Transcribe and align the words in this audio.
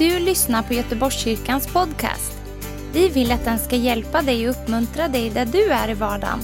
du 0.00 0.18
lyssnar 0.18 0.62
på 0.62 0.74
Göteborgskyrkans 0.74 1.72
podcast. 1.72 2.42
Vi 2.92 3.08
vill 3.08 3.32
att 3.32 3.44
den 3.44 3.58
ska 3.58 3.76
hjälpa 3.76 4.22
dig 4.22 4.48
och 4.48 4.54
uppmuntra 4.54 5.08
dig 5.08 5.30
där 5.30 5.46
du 5.46 5.70
är 5.70 5.90
i 5.90 5.94
vardagen. 5.94 6.40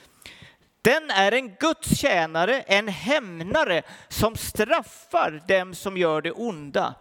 Den 0.81 1.11
är 1.11 1.31
en 1.31 1.55
Guds 1.55 1.99
tjänare, 1.99 2.61
en 2.61 2.87
hämnare 2.87 3.81
som 4.09 4.35
straffar 4.35 5.43
dem 5.47 5.75
som 5.75 5.97
gör 5.97 6.21
det 6.21 6.31
onda. 6.31 6.95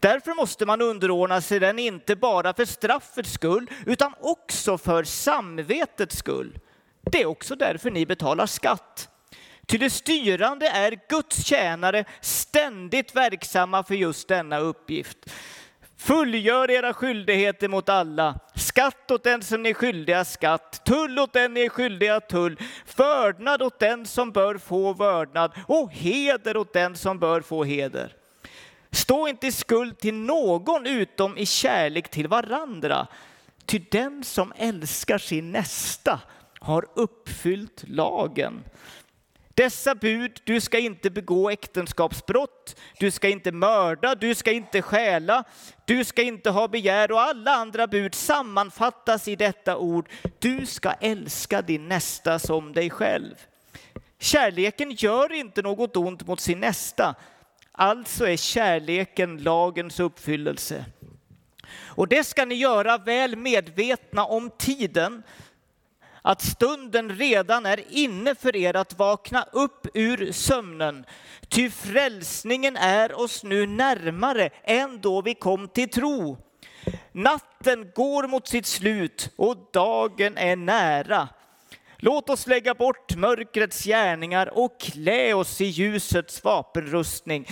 Därför 0.00 0.34
måste 0.34 0.66
man 0.66 0.82
underordna 0.82 1.40
sig 1.40 1.60
den 1.60 1.78
inte 1.78 2.16
bara 2.16 2.54
för 2.54 2.64
straffets 2.64 3.32
skull, 3.32 3.70
utan 3.86 4.14
också 4.20 4.78
för 4.78 5.04
samvetets 5.04 6.16
skull. 6.16 6.58
Det 7.00 7.22
är 7.22 7.26
också 7.26 7.56
därför 7.56 7.90
ni 7.90 8.06
betalar 8.06 8.46
skatt. 8.46 9.08
Ty 9.70 9.78
det 9.78 9.90
styrande 9.90 10.68
är 10.68 11.00
Guds 11.08 11.46
tjänare, 11.46 12.04
ständigt 12.20 13.16
verksamma 13.16 13.82
för 13.82 13.94
just 13.94 14.28
denna 14.28 14.58
uppgift. 14.58 15.18
Fullgör 15.96 16.70
era 16.70 16.94
skyldigheter 16.94 17.68
mot 17.68 17.88
alla. 17.88 18.40
Skatt 18.54 19.10
åt 19.10 19.24
den 19.24 19.42
som 19.42 19.62
ni 19.62 19.70
är 19.70 19.74
skyldiga 19.74 20.24
skatt, 20.24 20.84
tull 20.84 21.18
åt 21.18 21.32
den 21.32 21.54
ni 21.54 21.60
är 21.60 21.68
skyldiga 21.68 22.20
tull, 22.20 22.56
vördnad 22.96 23.62
åt 23.62 23.78
den 23.78 24.06
som 24.06 24.32
bör 24.32 24.58
få 24.58 24.92
vördnad 24.92 25.52
och 25.66 25.92
heder 25.92 26.56
åt 26.56 26.72
den 26.72 26.96
som 26.96 27.18
bör 27.18 27.40
få 27.40 27.64
heder. 27.64 28.16
Stå 28.90 29.28
inte 29.28 29.46
i 29.46 29.52
skuld 29.52 29.98
till 29.98 30.14
någon 30.14 30.86
utom 30.86 31.38
i 31.38 31.46
kärlek 31.46 32.08
till 32.08 32.28
varandra. 32.28 33.06
Ty 33.66 33.78
den 33.90 34.24
som 34.24 34.52
älskar 34.56 35.18
sin 35.18 35.52
nästa 35.52 36.20
har 36.60 36.86
uppfyllt 36.94 37.84
lagen. 37.86 38.64
Dessa 39.60 39.94
bud, 39.94 40.40
du 40.44 40.60
ska 40.60 40.78
inte 40.78 41.10
begå 41.10 41.50
äktenskapsbrott, 41.50 42.76
du 42.98 43.10
ska 43.10 43.28
inte 43.28 43.52
mörda, 43.52 44.14
du 44.14 44.34
ska 44.34 44.52
inte 44.52 44.82
stjäla, 44.82 45.44
du 45.84 46.04
ska 46.04 46.22
inte 46.22 46.50
ha 46.50 46.68
begär 46.68 47.12
och 47.12 47.20
alla 47.20 47.50
andra 47.50 47.86
bud 47.86 48.14
sammanfattas 48.14 49.28
i 49.28 49.36
detta 49.36 49.76
ord. 49.76 50.08
Du 50.38 50.66
ska 50.66 50.92
älska 50.92 51.62
din 51.62 51.88
nästa 51.88 52.38
som 52.38 52.72
dig 52.72 52.90
själv. 52.90 53.34
Kärleken 54.18 54.90
gör 54.90 55.32
inte 55.32 55.62
något 55.62 55.96
ont 55.96 56.26
mot 56.26 56.40
sin 56.40 56.60
nästa, 56.60 57.14
alltså 57.72 58.28
är 58.28 58.36
kärleken 58.36 59.42
lagens 59.42 60.00
uppfyllelse. 60.00 60.84
Och 61.76 62.08
det 62.08 62.24
ska 62.24 62.44
ni 62.44 62.54
göra 62.54 62.98
väl 62.98 63.36
medvetna 63.36 64.24
om 64.24 64.50
tiden, 64.58 65.22
att 66.22 66.42
stunden 66.42 67.10
redan 67.10 67.66
är 67.66 67.84
inne 67.88 68.34
för 68.34 68.56
er 68.56 68.76
att 68.76 68.98
vakna 68.98 69.46
upp 69.52 69.86
ur 69.94 70.32
sömnen. 70.32 71.04
Ty 71.48 71.70
frälsningen 71.70 72.76
är 72.76 73.20
oss 73.20 73.44
nu 73.44 73.66
närmare 73.66 74.50
än 74.64 75.00
då 75.00 75.22
vi 75.22 75.34
kom 75.34 75.68
till 75.68 75.90
tro. 75.90 76.38
Natten 77.12 77.90
går 77.94 78.28
mot 78.28 78.48
sitt 78.48 78.66
slut 78.66 79.30
och 79.36 79.70
dagen 79.72 80.36
är 80.36 80.56
nära. 80.56 81.28
Låt 82.02 82.30
oss 82.30 82.46
lägga 82.46 82.74
bort 82.74 83.16
mörkrets 83.16 83.84
gärningar 83.84 84.58
och 84.58 84.80
klä 84.80 85.34
oss 85.34 85.60
i 85.60 85.64
ljusets 85.64 86.44
vapenrustning. 86.44 87.48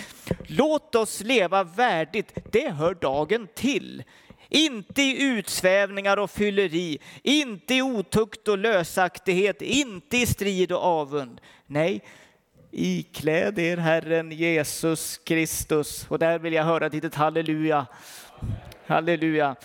Låt 0.47 0.95
oss 0.95 1.21
leva 1.21 1.65
värdigt, 1.65 2.35
det 2.53 2.71
hör 2.71 2.95
dagen 2.95 3.49
till. 3.55 4.03
Inte 4.49 5.03
i 5.03 5.23
utsvävningar 5.23 6.17
och 6.17 6.31
fylleri, 6.31 6.99
inte 7.23 7.75
i 7.75 7.83
otukt 7.83 8.49
och 8.49 8.59
lösaktighet, 8.59 9.63
inte 9.63 10.17
i 10.17 10.27
strid 10.27 10.73
och 10.73 10.85
avund. 10.85 11.41
Nej, 11.67 12.05
ikläd 12.71 13.59
er 13.59 13.77
Herren 13.77 14.33
Jesus 14.33 15.19
Kristus. 15.19 16.07
Och 16.09 16.19
där 16.19 16.39
vill 16.39 16.53
jag 16.53 16.65
höra 16.65 16.87
ett 16.87 16.93
litet 16.93 17.15
halleluja. 17.15 17.87
Halleluja. 18.87 19.57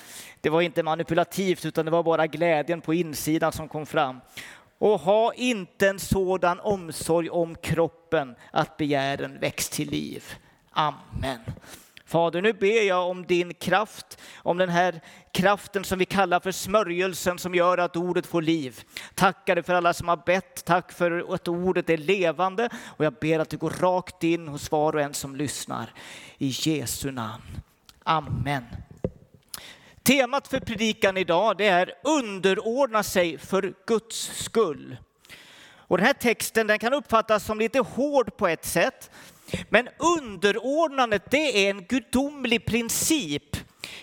Det 0.42 0.50
var 0.50 0.62
inte 0.62 0.84
manipulativt 0.84 1.66
utan 1.66 1.86
det 1.86 1.92
var 1.92 2.04
bara 2.04 2.28
glädjen 2.28 2.82
på 2.82 2.94
insidan 2.94 3.52
som 3.52 3.68
kom 3.68 3.86
fram. 3.86 4.20
Och 4.78 5.00
ha 5.00 5.34
inte 5.34 5.88
en 5.88 6.00
sådan 6.00 6.60
omsorg 6.60 7.30
om 7.30 7.56
kroppen 7.56 8.36
att 8.52 8.78
begären 8.78 9.40
väcks 9.40 9.70
till 9.70 9.90
liv. 9.90 10.24
Amen. 10.72 11.40
Fader, 12.14 12.42
nu 12.42 12.54
ber 12.54 12.88
jag 12.88 13.10
om 13.10 13.26
din 13.26 13.54
kraft, 13.54 14.22
om 14.38 14.58
den 14.58 14.70
här 14.70 15.02
kraften 15.32 15.84
som 15.84 16.00
vi 16.00 16.06
kallar 16.06 16.40
för 16.40 16.52
smörjelsen 16.52 17.38
som 17.38 17.56
gör 17.56 17.78
att 17.78 17.96
ordet 17.96 18.26
får 18.26 18.42
liv. 18.42 18.84
Tackar 19.16 19.56
dig 19.56 19.64
för 19.64 19.74
alla 19.74 19.94
som 19.94 20.08
har 20.08 20.18
bett, 20.26 20.66
tack 20.66 20.92
för 20.92 21.34
att 21.34 21.48
ordet 21.48 21.90
är 21.90 21.98
levande 21.98 22.70
och 22.86 23.06
jag 23.06 23.14
ber 23.14 23.40
att 23.40 23.50
du 23.50 23.58
går 23.58 23.70
rakt 23.70 24.24
in 24.24 24.48
hos 24.48 24.72
var 24.72 24.96
och 24.96 25.02
en 25.02 25.14
som 25.14 25.36
lyssnar. 25.36 25.94
I 26.38 26.48
Jesu 26.48 27.12
namn. 27.12 27.44
Amen. 28.04 28.66
Temat 30.04 30.48
för 30.48 30.60
predikan 30.60 31.18
idag 31.18 31.58
det 31.58 31.68
är 31.68 31.94
underordna 32.04 33.04
sig 33.04 33.38
för 33.38 33.74
Guds 33.88 34.44
skull. 34.44 34.98
Och 35.76 35.98
den 35.98 36.06
här 36.06 36.14
texten 36.14 36.68
den 36.68 36.80
kan 36.80 36.94
uppfattas 36.94 37.46
som 37.46 37.60
lite 37.60 37.80
hård 37.80 38.38
på 38.38 38.48
ett 38.48 38.66
sätt, 38.66 39.12
men 39.70 39.90
underordnandet 39.98 41.32
det 41.32 41.66
är 41.66 41.70
en 41.70 41.86
gudomlig 41.86 42.66
princip. 42.66 43.58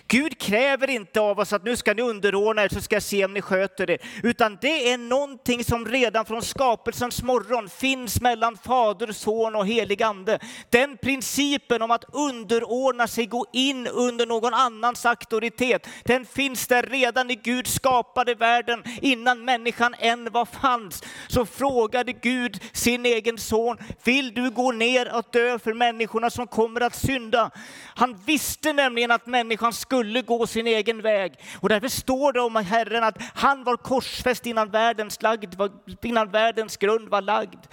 Gud 0.07 0.39
kräver 0.39 0.89
inte 0.89 1.21
av 1.21 1.39
oss 1.39 1.53
att 1.53 1.63
nu 1.63 1.77
ska 1.77 1.93
ni 1.93 2.01
underordna 2.01 2.63
er 2.63 2.69
så 2.69 2.81
ska 2.81 2.95
jag 2.95 3.03
se 3.03 3.25
om 3.25 3.33
ni 3.33 3.41
sköter 3.41 3.87
det. 3.87 3.97
Utan 4.23 4.57
det 4.61 4.91
är 4.91 4.97
någonting 4.97 5.63
som 5.63 5.85
redan 5.85 6.25
från 6.25 6.41
skapelsens 6.41 7.23
morgon 7.23 7.69
finns 7.69 8.21
mellan 8.21 8.57
Fader, 8.57 9.11
Son 9.11 9.55
och 9.55 9.67
helig 9.67 10.03
Ande. 10.03 10.39
Den 10.69 10.97
principen 10.97 11.81
om 11.81 11.91
att 11.91 12.05
underordna 12.13 13.07
sig, 13.07 13.25
gå 13.25 13.45
in 13.53 13.87
under 13.87 14.25
någon 14.25 14.53
annans 14.53 15.05
auktoritet, 15.05 15.87
den 16.03 16.25
finns 16.25 16.67
där 16.67 16.83
redan 16.83 17.31
i 17.31 17.35
Gud 17.35 17.67
skapade 17.67 18.35
världen 18.35 18.83
innan 19.01 19.45
människan 19.45 19.95
än 19.99 20.31
var 20.31 20.45
fanns. 20.45 21.03
Så 21.27 21.45
frågade 21.45 22.13
Gud 22.13 22.59
sin 22.73 23.05
egen 23.05 23.37
son, 23.37 23.77
vill 24.03 24.33
du 24.33 24.49
gå 24.49 24.71
ner 24.71 25.15
och 25.15 25.25
dö 25.31 25.59
för 25.59 25.73
människorna 25.73 26.29
som 26.29 26.47
kommer 26.47 26.81
att 26.81 26.95
synda? 26.95 27.51
Han 27.83 28.19
visste 28.25 28.73
nämligen 28.73 29.11
att 29.11 29.25
människan 29.25 29.73
skulle 29.81 30.21
gå 30.21 30.47
sin 30.47 30.67
egen 30.67 31.01
väg. 31.01 31.33
Och 31.59 31.69
därför 31.69 31.87
står 31.87 32.33
det 32.33 32.41
om 32.41 32.55
Herren 32.55 33.03
att 33.03 33.17
han 33.33 33.63
var 33.63 33.77
korsfäst 33.77 34.45
innan 34.45 34.69
världens, 34.69 35.21
lagd, 35.21 35.55
innan 36.01 36.31
världens 36.31 36.77
grund 36.77 37.09
var 37.09 37.21
lagd. 37.21 37.65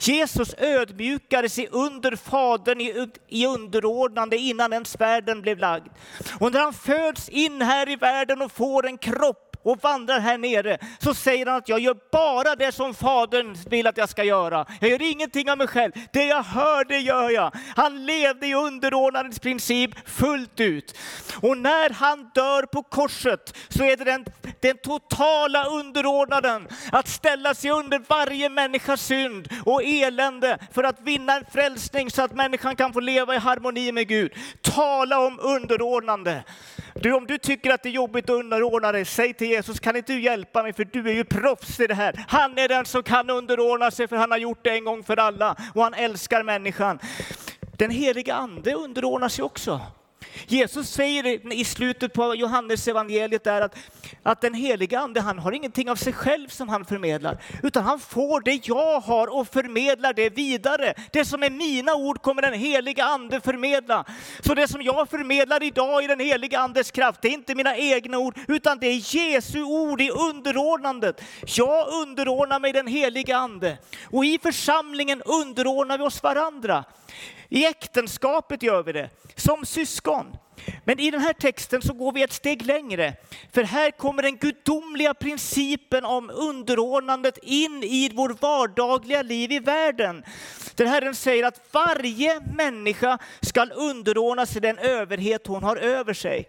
Jesus 0.00 0.54
ödmjukade 0.58 1.48
sig 1.48 1.68
under 1.70 2.16
Fadern 2.16 2.80
i, 2.80 3.08
i 3.28 3.46
underordnande 3.46 4.36
innan 4.36 4.72
ens 4.72 5.00
världen 5.00 5.42
blev 5.42 5.58
lagd. 5.58 5.88
Och 6.40 6.52
när 6.52 6.60
han 6.60 6.74
föds 6.74 7.28
in 7.28 7.62
här 7.62 7.88
i 7.88 7.96
världen 7.96 8.42
och 8.42 8.52
får 8.52 8.86
en 8.86 8.98
kropp 8.98 9.51
och 9.62 9.82
vandrar 9.82 10.20
här 10.20 10.38
nere 10.38 10.78
så 10.98 11.14
säger 11.14 11.46
han 11.46 11.56
att 11.56 11.68
jag 11.68 11.78
gör 11.78 11.96
bara 12.12 12.56
det 12.56 12.72
som 12.72 12.94
Fadern 12.94 13.56
vill 13.70 13.86
att 13.86 13.96
jag 13.96 14.08
ska 14.08 14.24
göra. 14.24 14.66
Jag 14.80 14.90
gör 14.90 15.02
ingenting 15.02 15.50
av 15.50 15.58
mig 15.58 15.66
själv. 15.66 15.92
Det 16.12 16.24
jag 16.24 16.42
hör, 16.42 16.84
det 16.84 16.98
gör 16.98 17.30
jag. 17.30 17.54
Han 17.76 18.06
levde 18.06 18.46
i 18.46 18.54
underordnandets 18.54 19.38
princip 19.38 20.08
fullt 20.08 20.60
ut. 20.60 20.98
Och 21.40 21.58
när 21.58 21.90
han 21.90 22.30
dör 22.34 22.62
på 22.62 22.82
korset 22.82 23.56
så 23.68 23.84
är 23.84 23.96
det 23.96 24.04
den, 24.04 24.24
den 24.60 24.76
totala 24.76 25.64
underordnaden 25.64 26.68
att 26.92 27.08
ställa 27.08 27.54
sig 27.54 27.70
under 27.70 28.02
varje 28.08 28.48
människas 28.48 29.02
synd 29.02 29.48
och 29.64 29.82
elände 29.84 30.58
för 30.72 30.84
att 30.84 31.00
vinna 31.00 31.36
en 31.36 31.44
frälsning 31.52 32.10
så 32.10 32.22
att 32.22 32.34
människan 32.34 32.76
kan 32.76 32.92
få 32.92 33.00
leva 33.00 33.34
i 33.34 33.38
harmoni 33.38 33.92
med 33.92 34.08
Gud. 34.08 34.32
Tala 34.62 35.18
om 35.18 35.38
underordnande. 35.42 36.44
Du, 36.94 37.12
om 37.12 37.26
du 37.26 37.38
tycker 37.38 37.70
att 37.74 37.82
det 37.82 37.88
är 37.88 37.90
jobbigt 37.90 38.24
att 38.24 38.30
underordna 38.30 38.92
dig, 38.92 39.04
säg 39.04 39.34
till 39.34 39.51
Jesus, 39.52 39.80
kan 39.80 39.96
inte 39.96 40.12
du 40.12 40.20
hjälpa 40.20 40.62
mig 40.62 40.72
för 40.72 40.84
du 40.84 41.10
är 41.10 41.14
ju 41.14 41.24
proffs 41.24 41.80
i 41.80 41.86
det 41.86 41.94
här. 41.94 42.24
Han 42.28 42.58
är 42.58 42.68
den 42.68 42.84
som 42.84 43.02
kan 43.02 43.30
underordna 43.30 43.90
sig 43.90 44.08
för 44.08 44.16
han 44.16 44.30
har 44.30 44.38
gjort 44.38 44.64
det 44.64 44.70
en 44.70 44.84
gång 44.84 45.04
för 45.04 45.16
alla 45.16 45.56
och 45.74 45.82
han 45.82 45.94
älskar 45.94 46.42
människan. 46.42 46.98
Den 47.60 47.90
heliga 47.90 48.34
ande 48.34 48.74
underordnar 48.74 49.28
sig 49.28 49.44
också. 49.44 49.80
Jesus 50.46 50.90
säger 50.90 51.52
i 51.52 51.64
slutet 51.64 52.12
på 52.12 52.34
Johannes 52.34 52.88
evangeliet 52.88 53.44
där 53.44 53.60
att, 53.60 53.76
att 54.22 54.40
den 54.40 54.54
heliga 54.54 55.00
ande, 55.00 55.20
han 55.20 55.38
har 55.38 55.52
ingenting 55.52 55.90
av 55.90 55.96
sig 55.96 56.12
själv 56.12 56.48
som 56.48 56.68
han 56.68 56.84
förmedlar, 56.84 57.42
utan 57.62 57.84
han 57.84 58.00
får 58.00 58.40
det 58.40 58.68
jag 58.68 59.00
har 59.00 59.38
och 59.38 59.48
förmedlar 59.48 60.12
det 60.12 60.30
vidare. 60.30 60.94
Det 61.12 61.24
som 61.24 61.42
är 61.42 61.50
mina 61.50 61.94
ord 61.94 62.22
kommer 62.22 62.42
den 62.42 62.54
heliga 62.54 63.04
ande 63.04 63.40
förmedla. 63.40 64.04
Så 64.40 64.54
det 64.54 64.68
som 64.68 64.82
jag 64.82 65.10
förmedlar 65.10 65.62
idag 65.62 66.04
i 66.04 66.06
den 66.06 66.20
heliga 66.20 66.58
andes 66.58 66.90
kraft, 66.90 67.22
det 67.22 67.28
är 67.28 67.32
inte 67.32 67.54
mina 67.54 67.76
egna 67.76 68.18
ord, 68.18 68.38
utan 68.48 68.78
det 68.78 68.86
är 68.86 69.16
Jesu 69.16 69.62
ord 69.62 70.00
i 70.00 70.10
underordnandet. 70.10 71.22
Jag 71.46 71.88
underordnar 71.88 72.60
mig 72.60 72.72
den 72.72 72.86
heliga 72.86 73.36
ande 73.36 73.78
och 74.10 74.24
i 74.24 74.38
församlingen 74.42 75.22
underordnar 75.22 75.98
vi 75.98 76.04
oss 76.04 76.22
varandra. 76.22 76.84
I 77.48 77.66
äktenskapet 77.66 78.62
gör 78.62 78.82
vi 78.82 78.92
det, 78.92 79.10
som 79.36 79.66
syskon. 79.66 80.21
Men 80.84 81.00
i 81.00 81.10
den 81.10 81.20
här 81.20 81.32
texten 81.32 81.82
så 81.82 81.92
går 81.92 82.12
vi 82.12 82.22
ett 82.22 82.32
steg 82.32 82.66
längre. 82.66 83.14
För 83.52 83.62
här 83.62 83.90
kommer 83.90 84.22
den 84.22 84.36
gudomliga 84.36 85.14
principen 85.14 86.04
om 86.04 86.30
underordnandet 86.30 87.38
in 87.42 87.82
i 87.82 88.10
vår 88.14 88.36
vardagliga 88.40 89.22
liv 89.22 89.52
i 89.52 89.58
världen. 89.58 90.24
Den 90.74 90.88
Herren 90.88 91.14
säger 91.14 91.44
att 91.44 91.60
varje 91.72 92.40
människa 92.40 93.18
ska 93.40 93.64
underordna 93.64 94.46
sig 94.46 94.60
den 94.60 94.78
överhet 94.78 95.46
hon 95.46 95.62
har 95.62 95.76
över 95.76 96.14
sig. 96.14 96.48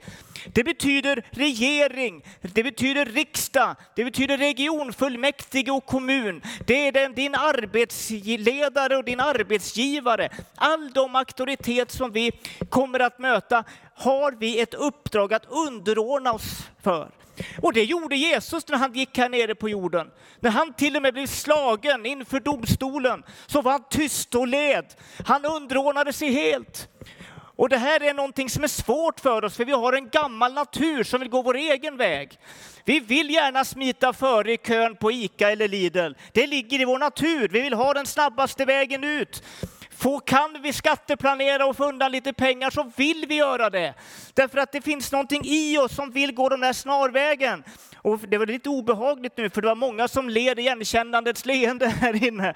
Det 0.53 0.63
betyder 0.63 1.25
regering, 1.31 2.25
det 2.41 2.63
betyder 2.63 3.05
riksdag, 3.05 3.75
det 3.95 4.05
betyder 4.05 4.37
regionfullmäktige 4.37 5.71
och 5.71 5.85
kommun. 5.85 6.41
Det 6.65 6.87
är 6.87 6.91
den, 6.91 7.13
din 7.13 7.35
arbetsledare 7.35 8.97
och 8.97 9.03
din 9.03 9.19
arbetsgivare. 9.19 10.29
All 10.55 10.91
de 10.93 11.15
auktoritet 11.15 11.91
som 11.91 12.11
vi 12.11 12.31
kommer 12.69 12.99
att 12.99 13.19
möta 13.19 13.63
har 13.95 14.31
vi 14.31 14.59
ett 14.59 14.73
uppdrag 14.73 15.33
att 15.33 15.45
underordna 15.49 16.33
oss 16.33 16.69
för. 16.83 17.11
Och 17.61 17.73
det 17.73 17.83
gjorde 17.83 18.15
Jesus 18.15 18.67
när 18.67 18.77
han 18.77 18.93
gick 18.93 19.17
här 19.17 19.29
nere 19.29 19.55
på 19.55 19.69
jorden. 19.69 20.11
När 20.39 20.49
han 20.49 20.73
till 20.73 20.95
och 20.95 21.01
med 21.01 21.13
blev 21.13 21.27
slagen 21.27 22.05
inför 22.05 22.39
domstolen 22.39 23.23
så 23.47 23.61
var 23.61 23.71
han 23.71 23.83
tyst 23.89 24.35
och 24.35 24.47
led. 24.47 24.85
Han 25.25 25.45
underordnade 25.45 26.13
sig 26.13 26.31
helt. 26.31 26.89
Och 27.63 27.69
det 27.69 27.77
här 27.77 28.03
är 28.03 28.13
någonting 28.13 28.49
som 28.49 28.63
är 28.63 28.67
svårt 28.67 29.19
för 29.19 29.43
oss, 29.45 29.57
för 29.57 29.65
vi 29.65 29.71
har 29.71 29.93
en 29.93 30.09
gammal 30.09 30.53
natur 30.53 31.03
som 31.03 31.19
vill 31.19 31.29
gå 31.29 31.41
vår 31.41 31.55
egen 31.55 31.97
väg. 31.97 32.39
Vi 32.85 32.99
vill 32.99 33.29
gärna 33.29 33.65
smita 33.65 34.13
före 34.13 34.53
i 34.53 34.57
kön 34.57 34.95
på 34.95 35.11
ICA 35.11 35.51
eller 35.51 35.67
Lidl. 35.67 36.13
Det 36.31 36.47
ligger 36.47 36.81
i 36.81 36.85
vår 36.85 36.99
natur. 36.99 37.47
Vi 37.47 37.61
vill 37.61 37.73
ha 37.73 37.93
den 37.93 38.05
snabbaste 38.05 38.65
vägen 38.65 39.03
ut. 39.03 39.43
Få, 39.97 40.19
kan 40.19 40.61
vi 40.61 40.73
skatteplanera 40.73 41.65
och 41.65 41.77
få 41.77 41.85
undan 41.85 42.11
lite 42.11 42.33
pengar 42.33 42.69
så 42.69 42.91
vill 42.95 43.25
vi 43.27 43.35
göra 43.35 43.69
det. 43.69 43.93
Därför 44.33 44.57
att 44.57 44.71
det 44.71 44.81
finns 44.81 45.11
någonting 45.11 45.41
i 45.45 45.77
oss 45.77 45.95
som 45.95 46.11
vill 46.11 46.33
gå 46.33 46.49
den 46.49 46.63
här 46.63 46.73
snarvägen. 46.73 47.63
Och 48.03 48.19
det 48.19 48.37
var 48.37 48.45
lite 48.45 48.69
obehagligt 48.69 49.37
nu, 49.37 49.49
för 49.49 49.61
det 49.61 49.67
var 49.67 49.75
många 49.75 50.07
som 50.07 50.29
led 50.29 50.59
igenkännandets 50.59 51.45
leende 51.45 51.87
här 52.01 52.23
inne. 52.23 52.53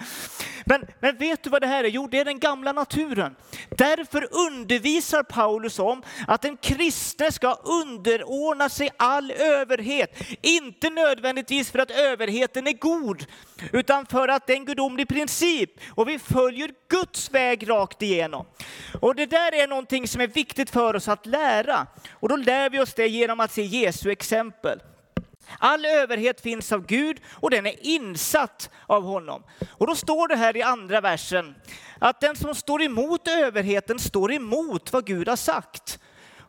Men, 0.66 0.88
men 1.00 1.18
vet 1.18 1.44
du 1.44 1.50
vad 1.50 1.62
det 1.62 1.68
här 1.68 1.84
är? 1.84 1.88
Jo, 1.88 2.08
det 2.08 2.20
är 2.20 2.26
den 2.26 2.40
gamla 2.40 2.72
naturen. 2.72 3.36
Därför 3.70 4.28
undervisar 4.32 5.24
Paulus 5.24 5.80
om 5.80 6.04
att 6.28 6.46
en 6.46 6.58
kristne 6.58 7.32
ska 7.32 7.54
underordna 7.54 8.70
sig 8.70 8.90
all 8.98 9.32
överhet. 9.32 10.24
Inte 10.42 10.90
nödvändigtvis 10.90 11.72
för 11.72 11.80
att 11.80 11.92
överheten 11.92 12.68
är 12.68 12.74
god, 12.74 13.26
utan 13.72 14.06
för 14.06 14.28
att 14.28 14.48
det 14.48 14.54
är 14.54 14.58
en 14.58 14.66
gudomlig 14.66 15.08
princip 15.08 15.72
och 15.90 16.10
vi 16.10 16.20
följer 16.20 16.72
Guds 16.90 17.32
väg 17.32 17.70
rakt 17.70 18.02
igenom. 18.02 18.46
Och 19.02 19.16
det 19.16 19.26
där 19.26 19.56
är 19.56 19.68
någonting 19.68 20.08
som 20.08 20.22
är 20.22 20.28
viktigt 20.28 20.70
för 20.70 20.94
oss 20.94 21.08
att 21.08 21.26
lära. 21.26 21.88
Och 22.12 22.30
då 22.30 22.36
lär 22.36 22.70
vi 22.70 22.80
oss 22.80 22.94
det 22.94 23.08
genom 23.08 23.40
att 23.40 23.52
se 23.52 23.62
Jesu 23.62 24.12
exempel. 24.12 24.80
All 25.60 25.86
överhet 25.86 26.42
finns 26.42 26.72
av 26.72 26.86
Gud 26.86 27.22
och 27.34 27.50
den 27.50 27.66
är 27.66 27.86
insatt 27.86 28.70
av 28.88 29.04
honom. 29.04 29.44
Och 29.72 29.88
då 29.88 29.96
står 29.96 30.28
det 30.28 30.36
här 30.36 30.58
i 30.58 30.62
andra 30.62 31.02
versen 31.02 31.56
att 32.00 32.22
den 32.22 32.36
som 32.36 32.56
står 32.56 32.82
emot 32.82 33.28
överheten 33.28 34.00
står 34.00 34.34
emot 34.34 34.94
vad 34.94 35.06
Gud 35.06 35.28
har 35.28 35.36
sagt. 35.36 36.00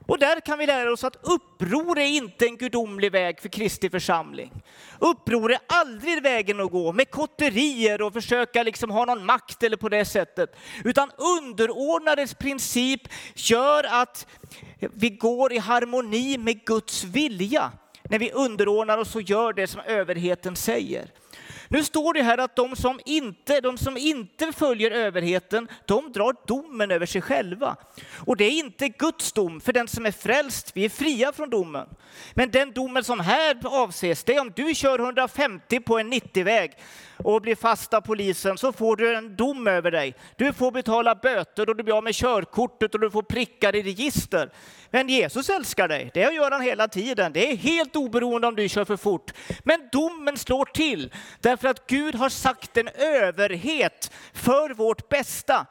Och 0.09 0.19
där 0.19 0.41
kan 0.41 0.59
vi 0.59 0.67
lära 0.67 0.93
oss 0.93 1.05
att 1.05 1.17
uppror 1.23 1.99
är 1.99 2.07
inte 2.07 2.47
en 2.47 2.57
gudomlig 2.57 3.13
väg 3.13 3.41
för 3.41 3.49
Kristi 3.49 3.91
församling. 3.91 4.63
Uppror 4.99 5.53
är 5.53 5.59
aldrig 5.67 6.23
vägen 6.23 6.61
att 6.61 6.71
gå 6.71 6.93
med 6.93 7.11
kotterier 7.11 8.03
och 8.03 8.13
försöka 8.13 8.63
liksom 8.63 8.91
ha 8.91 9.05
någon 9.05 9.27
makt 9.27 9.63
eller 9.63 9.77
på 9.77 9.89
det 9.89 10.05
sättet. 10.05 10.57
Utan 10.85 11.11
underordnades 11.17 12.35
princip 12.35 13.01
gör 13.35 13.85
att 13.85 14.27
vi 14.79 15.11
går 15.11 15.53
i 15.53 15.59
harmoni 15.59 16.39
med 16.39 16.65
Guds 16.65 17.05
vilja 17.05 17.73
när 18.09 18.19
vi 18.19 18.33
underordnar 18.33 18.99
oss 18.99 19.15
och 19.15 19.23
gör 19.23 19.53
det 19.53 19.67
som 19.67 19.81
överheten 19.81 20.57
säger. 20.57 21.11
Nu 21.71 21.85
står 21.85 22.15
det 22.15 22.23
här 22.23 22.39
att 22.39 22.57
de 22.57 22.77
som 22.77 23.01
inte, 23.05 23.61
de 23.61 23.79
som 23.79 23.97
inte 23.97 24.53
följer 24.53 24.91
överheten, 24.91 25.69
de 25.87 26.13
drar 26.13 26.35
domen 26.47 26.91
över 26.91 27.07
sig 27.07 27.21
själva. 27.21 27.77
Och 28.15 28.37
det 28.37 28.45
är 28.45 28.51
inte 28.51 28.89
Guds 28.89 29.33
dom, 29.33 29.61
för 29.61 29.73
den 29.73 29.89
som 29.89 30.07
är 30.07 30.11
frälst, 30.11 30.71
vi 30.75 30.85
är 30.85 30.89
fria 30.89 31.33
från 31.33 31.51
domen. 31.51 31.89
Men 32.35 32.51
den 32.51 32.73
domen 32.73 33.05
som 33.05 33.21
här 33.21 33.57
avses, 33.65 34.25
det 34.25 34.35
är 34.35 34.41
om 34.41 34.53
du 34.57 34.75
kör 34.75 34.99
150 34.99 35.81
på 35.81 35.99
en 35.99 36.13
90-väg 36.13 36.73
och 37.25 37.43
blir 37.43 37.57
fast 37.57 37.95
av 37.95 38.01
polisen 38.01 38.59
så 38.59 38.73
får 38.73 38.97
du 38.97 39.15
en 39.15 39.37
dom 39.37 39.67
över 39.67 39.91
dig. 39.91 40.15
Du 40.37 40.53
får 40.53 40.71
betala 40.71 41.15
böter 41.15 41.69
och 41.69 41.77
du 41.77 41.83
blir 41.85 41.97
av 41.97 42.05
med 42.05 42.15
körkortet 42.15 42.95
och 42.95 43.01
du 43.01 43.11
får 43.11 43.23
prickar 43.23 43.77
i 43.77 43.83
register. 43.83 44.51
Men 44.91 45.09
Jesus 45.09 45.49
älskar 45.49 45.89
dig, 45.89 46.11
det 46.15 46.21
gör 46.21 46.51
han 46.51 46.61
hela 46.61 46.89
tiden. 46.89 47.33
Det 47.33 47.53
är 47.53 47.57
helt 47.57 47.97
oberoende 47.97 48.47
om 48.47 48.55
du 48.57 48.69
kör 48.69 48.85
för 48.85 48.97
fort. 48.97 49.33
Men 49.65 49.89
domen 49.93 50.37
slår 50.37 50.65
till 50.65 51.13
därför 51.41 51.69
att 51.69 51.87
Gud 51.87 52.15
har 52.15 52.29
sagt 52.29 52.77
en 52.77 52.89
överhet 52.89 54.13
för 54.33 54.75
vårt 54.75 55.09
bästa. 55.09 55.67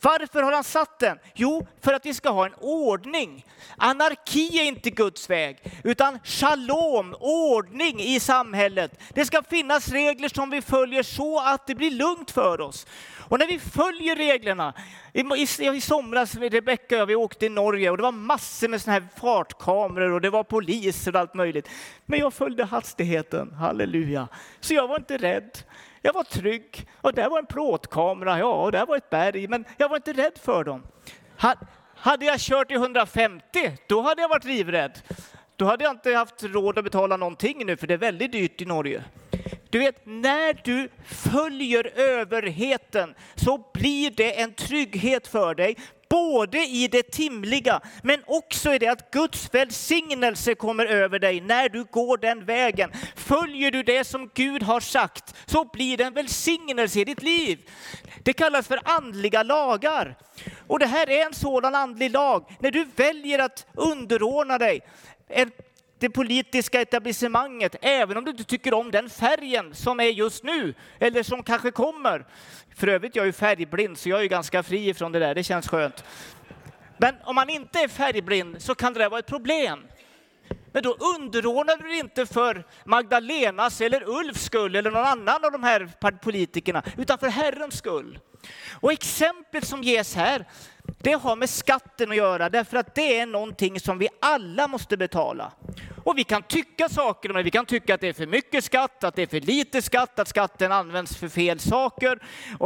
Varför 0.00 0.42
har 0.42 0.52
han 0.52 0.64
satt 0.64 0.98
den? 0.98 1.18
Jo, 1.34 1.66
för 1.80 1.92
att 1.92 2.06
vi 2.06 2.14
ska 2.14 2.30
ha 2.30 2.46
en 2.46 2.54
ordning. 2.60 3.46
Anarki 3.76 4.58
är 4.58 4.64
inte 4.64 4.90
Guds 4.90 5.30
väg, 5.30 5.58
utan 5.84 6.18
shalom, 6.24 7.16
ordning 7.20 8.00
i 8.00 8.20
samhället. 8.20 9.00
Det 9.14 9.24
ska 9.24 9.42
finnas 9.42 9.88
regler 9.88 10.28
som 10.28 10.50
vi 10.50 10.62
följer 10.62 11.02
så 11.02 11.40
att 11.40 11.66
det 11.66 11.74
blir 11.74 11.90
lugnt 11.90 12.30
för 12.30 12.60
oss. 12.60 12.86
Och 13.28 13.38
när 13.38 13.46
vi 13.46 13.58
följer 13.58 14.16
reglerna, 14.16 14.74
i, 15.12 15.20
i, 15.20 15.76
i 15.76 15.80
somras, 15.80 16.34
Rebecka 16.34 16.94
och 16.94 17.00
jag, 17.00 17.06
vi 17.06 17.14
åkte 17.14 17.46
i 17.46 17.48
Norge 17.48 17.90
och 17.90 17.96
det 17.96 18.02
var 18.02 18.12
massor 18.12 18.68
med 18.68 18.82
såna 18.82 18.92
här 18.92 19.08
fartkameror 19.20 20.12
och 20.12 20.20
det 20.20 20.30
var 20.30 20.44
poliser 20.44 21.14
och 21.14 21.20
allt 21.20 21.34
möjligt. 21.34 21.68
Men 22.06 22.18
jag 22.18 22.34
följde 22.34 22.64
hastigheten, 22.64 23.52
halleluja. 23.52 24.28
Så 24.60 24.74
jag 24.74 24.88
var 24.88 24.96
inte 24.96 25.16
rädd. 25.16 25.58
Jag 26.06 26.12
var 26.12 26.24
trygg. 26.24 26.86
Och 27.00 27.14
där 27.14 27.28
var 27.28 27.38
en 27.38 27.46
plåtkamera, 27.46 28.38
ja, 28.38 28.62
och 28.64 28.72
där 28.72 28.86
var 28.86 28.96
ett 28.96 29.10
berg, 29.10 29.48
men 29.48 29.64
jag 29.76 29.88
var 29.88 29.96
inte 29.96 30.12
rädd 30.12 30.38
för 30.42 30.64
dem. 30.64 30.82
Hade 31.96 32.24
jag 32.24 32.40
kört 32.40 32.70
i 32.70 32.74
150, 32.74 33.42
då 33.88 34.00
hade 34.00 34.22
jag 34.22 34.28
varit 34.28 34.44
livrädd. 34.44 34.98
Då 35.56 35.64
hade 35.64 35.84
jag 35.84 35.92
inte 35.92 36.14
haft 36.14 36.42
råd 36.42 36.78
att 36.78 36.84
betala 36.84 37.16
någonting 37.16 37.66
nu, 37.66 37.76
för 37.76 37.86
det 37.86 37.94
är 37.94 37.98
väldigt 37.98 38.32
dyrt 38.32 38.60
i 38.60 38.64
Norge. 38.64 39.04
Du 39.70 39.78
vet, 39.78 40.06
när 40.06 40.60
du 40.64 40.88
följer 41.06 41.92
överheten 41.96 43.14
så 43.34 43.70
blir 43.74 44.10
det 44.10 44.40
en 44.40 44.54
trygghet 44.54 45.26
för 45.26 45.54
dig, 45.54 45.76
både 46.08 46.58
i 46.58 46.88
det 46.88 47.10
timliga, 47.10 47.80
men 48.02 48.22
också 48.26 48.74
i 48.74 48.78
det 48.78 48.88
att 48.88 49.10
Guds 49.10 49.54
välsignelse 49.54 50.54
kommer 50.54 50.86
över 50.86 51.18
dig 51.18 51.40
när 51.40 51.68
du 51.68 51.84
går 51.84 52.18
den 52.18 52.44
vägen. 52.44 52.90
Följer 53.16 53.70
du 53.70 53.82
det 53.82 54.04
som 54.04 54.30
Gud 54.34 54.62
har 54.62 54.80
sagt 54.80 55.34
så 55.46 55.64
blir 55.64 55.96
det 55.96 56.04
en 56.04 56.14
välsignelse 56.14 57.00
i 57.00 57.04
ditt 57.04 57.22
liv. 57.22 57.70
Det 58.22 58.32
kallas 58.32 58.66
för 58.66 58.80
andliga 58.84 59.42
lagar. 59.42 60.16
Och 60.66 60.78
det 60.78 60.86
här 60.86 61.10
är 61.10 61.26
en 61.26 61.34
sådan 61.34 61.74
andlig 61.74 62.10
lag. 62.10 62.56
När 62.60 62.70
du 62.70 62.86
väljer 62.96 63.38
att 63.38 63.66
underordna 63.74 64.58
dig, 64.58 64.80
en 65.28 65.50
det 65.98 66.10
politiska 66.10 66.80
etablissemanget, 66.80 67.76
även 67.82 68.16
om 68.16 68.24
du 68.24 68.30
inte 68.30 68.44
tycker 68.44 68.74
om 68.74 68.90
den 68.90 69.10
färgen 69.10 69.74
som 69.74 70.00
är 70.00 70.04
just 70.04 70.44
nu, 70.44 70.74
eller 70.98 71.22
som 71.22 71.42
kanske 71.42 71.70
kommer. 71.70 72.26
För 72.76 72.88
övrigt, 72.88 73.16
jag 73.16 73.22
är 73.22 73.26
ju 73.26 73.32
färgblind, 73.32 73.98
så 73.98 74.08
jag 74.08 74.22
är 74.22 74.26
ganska 74.26 74.62
fri 74.62 74.94
från 74.94 75.12
det 75.12 75.18
där, 75.18 75.34
det 75.34 75.44
känns 75.44 75.68
skönt. 75.68 76.04
Men 76.98 77.14
om 77.24 77.34
man 77.34 77.50
inte 77.50 77.78
är 77.78 77.88
färgblind 77.88 78.62
så 78.62 78.74
kan 78.74 78.92
det 78.92 78.98
där 78.98 79.10
vara 79.10 79.18
ett 79.18 79.26
problem. 79.26 79.86
Men 80.72 80.82
då 80.82 80.96
underordnar 81.16 81.76
du 81.76 81.88
dig 81.88 81.98
inte 81.98 82.26
för 82.26 82.64
Magdalenas 82.84 83.80
eller 83.80 84.08
Ulfs 84.08 84.44
skull 84.44 84.76
eller 84.76 84.90
någon 84.90 85.06
annan 85.06 85.44
av 85.44 85.52
de 85.52 85.62
här 85.62 85.90
politikerna, 86.22 86.82
utan 86.96 87.18
för 87.18 87.28
Herrens 87.28 87.78
skull. 87.78 88.18
Och 88.80 88.92
exemplet 88.92 89.66
som 89.66 89.82
ges 89.82 90.14
här, 90.14 90.44
det 91.06 91.12
har 91.12 91.36
med 91.36 91.50
skatten 91.50 92.10
att 92.10 92.16
göra, 92.16 92.48
därför 92.48 92.76
att 92.76 92.94
det 92.94 93.18
är 93.18 93.26
någonting 93.26 93.80
som 93.80 93.98
vi 93.98 94.08
alla 94.20 94.68
måste 94.68 94.96
betala. 94.96 95.52
Och 96.04 96.18
vi 96.18 96.24
kan 96.24 96.42
tycka 96.42 96.88
saker 96.88 97.30
om 97.30 97.36
det, 97.36 97.42
vi 97.42 97.50
kan 97.50 97.66
tycka 97.66 97.94
att 97.94 98.00
det 98.00 98.08
är 98.08 98.12
för 98.12 98.26
mycket 98.26 98.64
skatt, 98.64 99.04
att 99.04 99.14
det 99.14 99.22
är 99.22 99.26
för 99.26 99.40
lite 99.40 99.82
skatt, 99.82 100.18
att 100.18 100.28
skatten 100.28 100.72
används 100.72 101.16
för 101.16 101.28
fel 101.28 101.60
saker, 101.60 102.18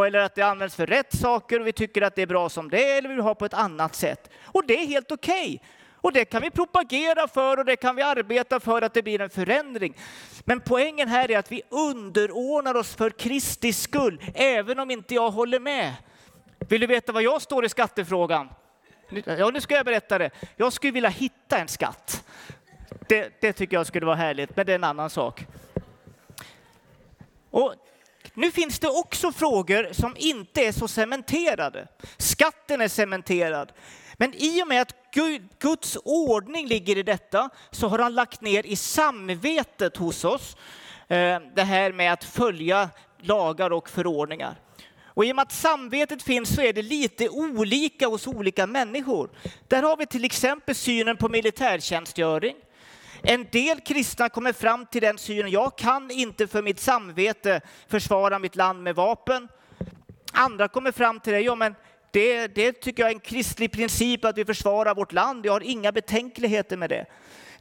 eller 0.07 0.19
att 0.19 0.35
det 0.35 0.43
används 0.43 0.77
för 0.77 0.87
rätt 0.87 1.17
saker, 1.17 1.61
och 1.61 1.67
vi 1.67 1.73
tycker 1.73 2.03
att 2.03 2.15
det 2.15 2.23
är 2.23 2.27
bra 2.27 2.49
som 2.49 2.71
det 2.71 2.93
är, 2.93 2.99
eller 2.99 3.09
vi 3.09 3.15
vill 3.15 3.25
ha 3.25 3.35
på 3.35 3.45
ett 3.45 3.55
annat 3.55 3.95
sätt. 3.95 4.31
Och 4.45 4.67
det 4.67 4.83
är 4.83 4.87
helt 4.87 5.13
okej. 5.13 5.47
Okay. 5.47 5.59
Och 5.95 6.13
det 6.13 6.25
kan 6.25 6.43
vi 6.43 6.51
propagera 6.51 7.29
för 7.29 7.57
och 7.57 7.65
det 7.65 7.77
kan 7.77 7.97
vi 7.97 8.03
arbeta 8.03 8.61
för 8.61 8.83
att 8.83 8.95
det 8.95 9.03
blir 9.03 9.21
en 9.21 9.31
förändring. 9.31 9.97
Men 10.45 10.61
poängen 10.61 11.09
här 11.09 11.31
är 11.31 11.39
att 11.39 11.53
vi 11.53 11.63
underordnar 11.69 12.75
oss 12.75 12.95
för 12.95 13.11
Kristi 13.11 13.73
skull, 13.73 14.23
även 14.35 14.79
om 14.79 14.91
inte 14.91 15.15
jag 15.15 15.31
håller 15.31 15.61
med. 15.61 15.95
Vill 16.71 16.81
du 16.81 16.87
veta 16.87 17.13
vad 17.13 17.23
jag 17.23 17.43
står 17.43 17.65
i 17.65 17.69
skattefrågan? 17.69 18.49
Ja, 19.25 19.51
nu 19.51 19.61
ska 19.61 19.75
jag 19.75 19.85
berätta 19.85 20.19
det. 20.19 20.31
Jag 20.57 20.73
skulle 20.73 20.93
vilja 20.93 21.09
hitta 21.09 21.59
en 21.59 21.69
skatt. 21.69 22.25
Det, 23.09 23.41
det 23.41 23.53
tycker 23.53 23.77
jag 23.77 23.87
skulle 23.87 24.07
vara 24.07 24.17
härligt, 24.17 24.57
men 24.57 24.67
det 24.67 24.73
är 24.73 24.75
en 24.75 24.85
annan 24.85 25.11
sak. 25.11 25.47
Och 27.51 27.75
nu 28.35 28.51
finns 28.51 28.79
det 28.79 28.89
också 28.89 29.33
frågor 29.33 29.89
som 29.93 30.15
inte 30.19 30.61
är 30.61 30.73
så 30.73 30.89
cementerade. 30.89 31.89
Skatten 32.17 32.81
är 32.81 32.89
cementerad. 32.89 33.73
Men 34.17 34.35
i 34.35 34.63
och 34.63 34.69
med 34.69 34.83
att 34.83 34.95
Guds 35.59 35.99
ordning 36.05 36.67
ligger 36.67 36.99
i 36.99 37.03
detta 37.03 37.51
så 37.71 37.89
har 37.89 37.99
han 37.99 38.15
lagt 38.15 38.41
ner 38.41 38.67
i 38.67 38.77
samvetet 38.77 39.97
hos 39.97 40.25
oss 40.25 40.57
eh, 41.09 41.41
det 41.55 41.63
här 41.63 41.93
med 41.93 42.13
att 42.13 42.25
följa 42.25 42.91
lagar 43.19 43.73
och 43.73 43.89
förordningar. 43.89 44.57
Och 45.21 45.25
i 45.25 45.33
och 45.33 45.37
med 45.37 45.43
att 45.43 45.53
samvetet 45.53 46.23
finns 46.23 46.55
så 46.55 46.63
är 46.63 46.73
det 46.73 46.83
lite 46.83 47.29
olika 47.29 48.07
hos 48.07 48.27
olika 48.27 48.67
människor. 48.67 49.31
Där 49.69 49.83
har 49.83 49.97
vi 49.97 50.07
till 50.07 50.25
exempel 50.25 50.75
synen 50.75 51.17
på 51.17 51.29
militärtjänstgöring. 51.29 52.57
En 53.23 53.47
del 53.53 53.81
kristna 53.81 54.29
kommer 54.29 54.53
fram 54.53 54.87
till 54.87 55.03
den 55.03 55.19
synen, 55.19 55.51
jag 55.51 55.79
kan 55.79 56.11
inte 56.11 56.47
för 56.47 56.63
mitt 56.63 56.81
samvete 56.81 57.61
försvara 57.89 58.39
mitt 58.39 58.57
land 58.57 58.83
med 58.83 58.95
vapen. 58.95 59.49
Andra 60.33 60.69
kommer 60.69 60.93
fram 60.93 61.21
till 61.21 61.33
det, 61.33 61.41
ja 61.41 61.55
men 61.55 61.75
det, 62.11 62.47
det 62.47 62.73
tycker 62.73 63.03
jag 63.03 63.11
är 63.11 63.15
en 63.15 63.21
kristlig 63.21 63.73
princip 63.73 64.25
att 64.25 64.39
vi 64.39 64.45
försvarar 64.45 64.95
vårt 64.95 65.13
land. 65.13 65.47
Jag 65.47 65.53
har 65.53 65.61
inga 65.61 65.93
betänkligheter 65.93 66.77
med 66.77 66.91
det. 66.91 67.07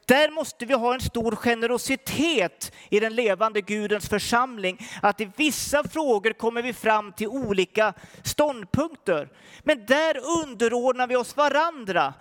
Där 0.10 0.32
måste 0.32 0.66
vi 0.66 0.74
ha 0.74 0.94
en 0.94 1.02
stor 1.02 1.36
generositet 1.36 2.72
i 2.90 3.00
den 3.00 3.16
levande 3.16 3.62
Gudens 3.62 4.10
församling. 4.10 4.88
Att 5.02 5.22
i 5.22 5.32
vissa 5.36 5.84
frågor 5.84 6.34
kommer 6.34 6.62
vi 6.62 6.74
fram 6.74 7.14
till 7.14 7.28
olika 7.28 7.94
ståndpunkter. 8.24 9.30
Men 9.64 9.86
där 9.86 10.18
underordnar 10.44 11.08
vi 11.08 11.16
oss 11.16 11.38
varandra 11.38 12.14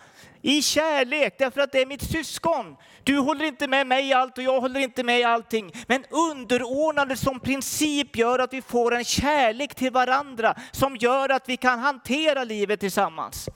i 0.42 0.62
kärlek, 0.62 1.34
därför 1.38 1.60
att 1.60 1.72
det 1.72 1.80
är 1.80 1.86
mitt 1.86 2.10
syskon. 2.10 2.76
Du 3.04 3.18
håller 3.18 3.44
inte 3.44 3.68
med 3.68 3.86
mig 3.86 4.08
i 4.08 4.12
allt 4.12 4.38
och 4.38 4.44
jag 4.44 4.60
håller 4.60 4.80
inte 4.80 5.02
med 5.02 5.20
i 5.20 5.24
allting. 5.24 5.72
Men 5.86 6.04
underordnande 6.10 7.16
som 7.16 7.40
princip 7.40 8.16
gör 8.16 8.38
att 8.38 8.52
vi 8.52 8.62
får 8.62 8.94
en 8.94 9.04
kärlek 9.04 9.74
till 9.74 9.92
varandra 9.92 10.54
som 10.70 10.96
gör 10.96 11.28
att 11.28 11.48
vi 11.48 11.56
kan 11.56 11.78
hantera 11.78 12.44
livet 12.44 12.80
tillsammans. 12.80 13.48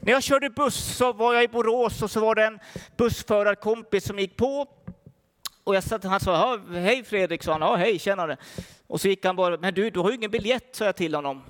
När 0.00 0.12
jag 0.12 0.22
körde 0.22 0.50
buss 0.50 0.96
så 0.96 1.12
var 1.12 1.34
jag 1.34 1.44
i 1.44 1.48
Borås 1.48 2.02
och 2.02 2.10
så 2.10 2.20
var 2.20 2.34
det 2.34 2.44
en 2.44 2.58
bussförarkompis 2.96 4.04
som 4.04 4.18
gick 4.18 4.36
på. 4.36 4.66
Och 5.64 5.76
jag 5.76 5.82
satt, 5.82 6.04
han 6.04 6.20
sa, 6.20 6.58
hej 6.72 7.04
Fredrik, 7.04 7.42
sa 7.42 7.52
han, 7.52 7.60
ja 7.60 7.76
hej, 7.76 7.98
tjenare. 7.98 8.36
Och 8.86 9.00
så 9.00 9.08
gick 9.08 9.24
han 9.24 9.36
bara, 9.36 9.56
men 9.56 9.74
du, 9.74 9.90
du 9.90 10.00
har 10.00 10.10
ju 10.10 10.16
ingen 10.16 10.30
biljett, 10.30 10.68
sa 10.72 10.84
jag 10.84 10.96
till 10.96 11.14
honom. 11.14 11.42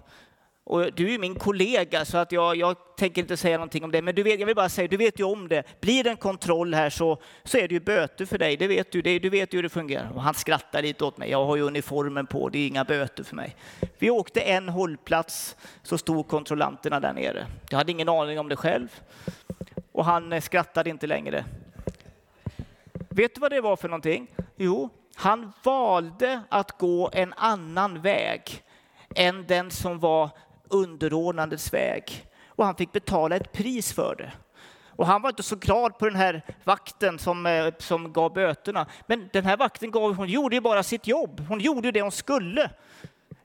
Och 0.69 0.93
du 0.95 1.15
är 1.15 1.19
min 1.19 1.35
kollega 1.35 2.05
så 2.05 2.19
att 2.19 2.33
jag, 2.33 2.57
jag 2.57 2.77
tänker 2.97 3.23
inte 3.23 3.37
säga 3.37 3.57
någonting 3.57 3.85
om 3.85 3.91
det. 3.91 4.03
Men 4.03 4.15
du 4.15 4.23
vet, 4.23 4.41
jag 4.41 4.47
vill 4.47 4.57
bara 4.57 4.69
säga, 4.69 4.89
du 4.89 4.97
vet 4.97 5.21
ju 5.21 5.25
om 5.25 5.49
det. 5.49 5.81
Blir 5.81 6.05
det 6.05 6.11
en 6.11 6.17
kontroll 6.17 6.75
här 6.75 6.91
så, 6.91 7.19
så 7.45 7.59
är 7.59 7.69
det 7.69 7.75
ju 7.75 7.81
böter 7.81 8.27
för 8.27 8.39
dig. 8.39 8.57
Det 8.57 8.67
vet 8.67 8.93
du, 8.93 9.03
det, 9.03 9.19
du 9.19 9.29
vet 9.31 9.55
ju 9.55 9.59
hur 9.59 9.63
det 9.63 9.69
fungerar. 9.69 10.11
Och 10.15 10.23
han 10.23 10.35
skrattar 10.35 10.83
lite 10.83 11.05
åt 11.05 11.19
mig. 11.19 11.31
Jag 11.31 11.45
har 11.45 11.57
ju 11.57 11.63
uniformen 11.63 12.27
på, 12.27 12.49
det 12.49 12.59
är 12.59 12.67
inga 12.67 12.85
böter 12.85 13.25
för 13.25 13.37
mig. 13.37 13.57
Vi 13.99 14.11
åkte 14.11 14.41
en 14.41 14.69
hållplats 14.69 15.57
så 15.83 15.99
stod 15.99 16.29
kontrollanterna 16.29 17.01
där 17.01 17.13
nere. 17.13 17.47
Jag 17.71 17.79
hade 17.79 17.93
ingen 17.93 18.09
aning 18.09 18.39
om 18.39 18.49
det 18.49 18.57
själv. 18.57 18.89
Och 19.93 20.05
han 20.05 20.33
eh, 20.33 20.41
skrattade 20.41 20.91
inte 20.91 21.07
längre. 21.07 21.45
Vet 23.09 23.35
du 23.35 23.41
vad 23.41 23.53
det 23.53 23.61
var 23.61 23.77
för 23.77 23.89
någonting? 23.89 24.27
Jo, 24.57 24.91
han 25.15 25.53
valde 25.65 26.41
att 26.49 26.79
gå 26.79 27.11
en 27.13 27.33
annan 27.37 28.03
väg 28.03 28.63
än 29.15 29.47
den 29.47 29.71
som 29.71 29.99
var 29.99 30.31
underordnandets 30.71 31.73
väg. 31.73 32.27
Och 32.47 32.65
han 32.65 32.75
fick 32.75 32.93
betala 32.93 33.37
ett 33.37 33.53
pris 33.53 33.93
för 33.93 34.15
det. 34.17 34.33
Och 34.99 35.07
han 35.07 35.23
var 35.23 35.31
inte 35.31 35.43
så 35.43 35.57
glad 35.57 35.99
på 35.99 36.05
den 36.05 36.17
här 36.17 36.43
vakten 36.65 37.19
som, 37.19 37.47
eh, 37.47 37.75
som 37.79 38.13
gav 38.13 38.33
böterna. 38.33 38.87
Men 39.07 39.29
den 39.33 39.45
här 39.45 39.57
vakten 39.57 39.91
gav, 39.91 40.15
hon 40.15 40.29
gjorde 40.29 40.57
ju 40.57 40.61
bara 40.61 40.83
sitt 40.83 41.07
jobb. 41.07 41.41
Hon 41.49 41.61
gjorde 41.61 41.93
det 41.93 42.03
hon 42.03 42.13
skulle. 42.13 42.71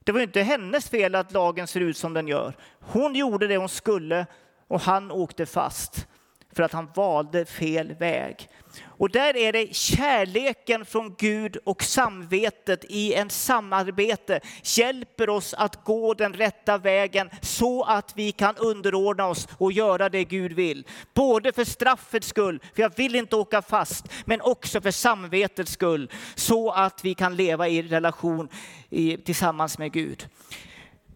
Det 0.03 0.11
var 0.11 0.19
inte 0.19 0.41
hennes 0.41 0.89
fel 0.89 1.15
att 1.15 1.31
lagen 1.31 1.67
ser 1.67 1.79
ut 1.79 1.97
som 1.97 2.13
den 2.13 2.27
gör. 2.27 2.57
Hon 2.79 3.15
gjorde 3.15 3.47
det 3.47 3.57
hon 3.57 3.69
skulle 3.69 4.25
och 4.67 4.81
han 4.81 5.11
åkte 5.11 5.45
fast 5.45 6.07
för 6.55 6.63
att 6.63 6.73
han 6.73 6.89
valde 6.95 7.45
fel 7.45 7.93
väg. 7.93 8.49
Och 8.85 9.09
där 9.09 9.37
är 9.37 9.53
det 9.53 9.75
kärleken 9.75 10.85
från 10.85 11.15
Gud 11.17 11.57
och 11.63 11.83
samvetet 11.83 12.85
i 12.89 13.13
en 13.13 13.29
samarbete 13.29 14.39
hjälper 14.63 15.29
oss 15.29 15.53
att 15.53 15.83
gå 15.83 16.13
den 16.13 16.33
rätta 16.33 16.77
vägen 16.77 17.29
så 17.41 17.83
att 17.83 18.13
vi 18.15 18.31
kan 18.31 18.55
underordna 18.55 19.27
oss 19.27 19.47
och 19.57 19.71
göra 19.71 20.09
det 20.09 20.23
Gud 20.23 20.53
vill. 20.53 20.87
Både 21.13 21.53
för 21.53 21.63
straffets 21.63 22.27
skull, 22.27 22.59
för 22.75 22.81
jag 22.81 22.95
vill 22.95 23.15
inte 23.15 23.35
åka 23.35 23.61
fast, 23.61 24.05
men 24.25 24.41
också 24.41 24.81
för 24.81 24.91
samvetets 24.91 25.71
skull 25.71 26.11
så 26.35 26.71
att 26.71 27.05
vi 27.05 27.13
kan 27.13 27.35
leva 27.35 27.67
i 27.67 27.81
relation 27.81 28.49
i, 28.89 29.17
tillsammans 29.17 29.77
med 29.77 29.91
Gud. 29.91 30.27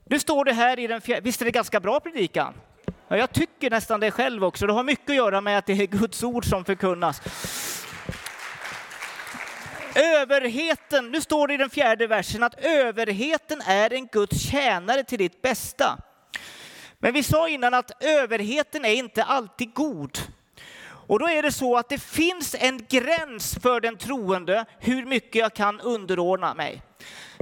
Nu 0.05 0.19
står 0.19 0.45
det 0.45 0.53
här 0.53 0.79
i 0.79 0.87
den 0.87 1.01
fjärde, 1.01 1.21
visst 1.21 1.41
är 1.41 1.45
det 1.45 1.51
ganska 1.51 1.79
bra 1.79 1.99
predikan? 1.99 2.53
Ja, 3.09 3.17
jag 3.17 3.31
tycker 3.31 3.69
nästan 3.69 3.99
det 3.99 4.11
själv 4.11 4.43
också. 4.43 4.67
Det 4.67 4.73
har 4.73 4.83
mycket 4.83 5.09
att 5.09 5.15
göra 5.15 5.41
med 5.41 5.57
att 5.57 5.65
det 5.65 5.73
är 5.73 5.87
Guds 5.87 6.23
ord 6.23 6.45
som 6.45 6.65
förkunnas. 6.65 7.21
Överheten, 9.95 11.11
nu 11.11 11.21
står 11.21 11.47
det 11.47 11.53
i 11.53 11.57
den 11.57 11.69
fjärde 11.69 12.07
versen 12.07 12.43
att 12.43 12.59
överheten 12.59 13.61
är 13.65 13.93
en 13.93 14.07
Guds 14.07 14.41
tjänare 14.41 15.03
till 15.03 15.17
ditt 15.17 15.41
bästa. 15.41 15.97
Men 16.99 17.13
vi 17.13 17.23
sa 17.23 17.49
innan 17.49 17.73
att 17.73 18.03
överheten 18.03 18.85
är 18.85 18.93
inte 18.93 19.23
alltid 19.23 19.73
god. 19.73 20.19
Och 20.83 21.19
då 21.19 21.29
är 21.29 21.43
det 21.43 21.51
så 21.51 21.77
att 21.77 21.89
det 21.89 22.01
finns 22.01 22.55
en 22.59 22.85
gräns 22.89 23.55
för 23.61 23.81
den 23.81 23.97
troende 23.97 24.65
hur 24.79 25.05
mycket 25.05 25.35
jag 25.35 25.53
kan 25.53 25.79
underordna 25.79 26.53
mig. 26.53 26.81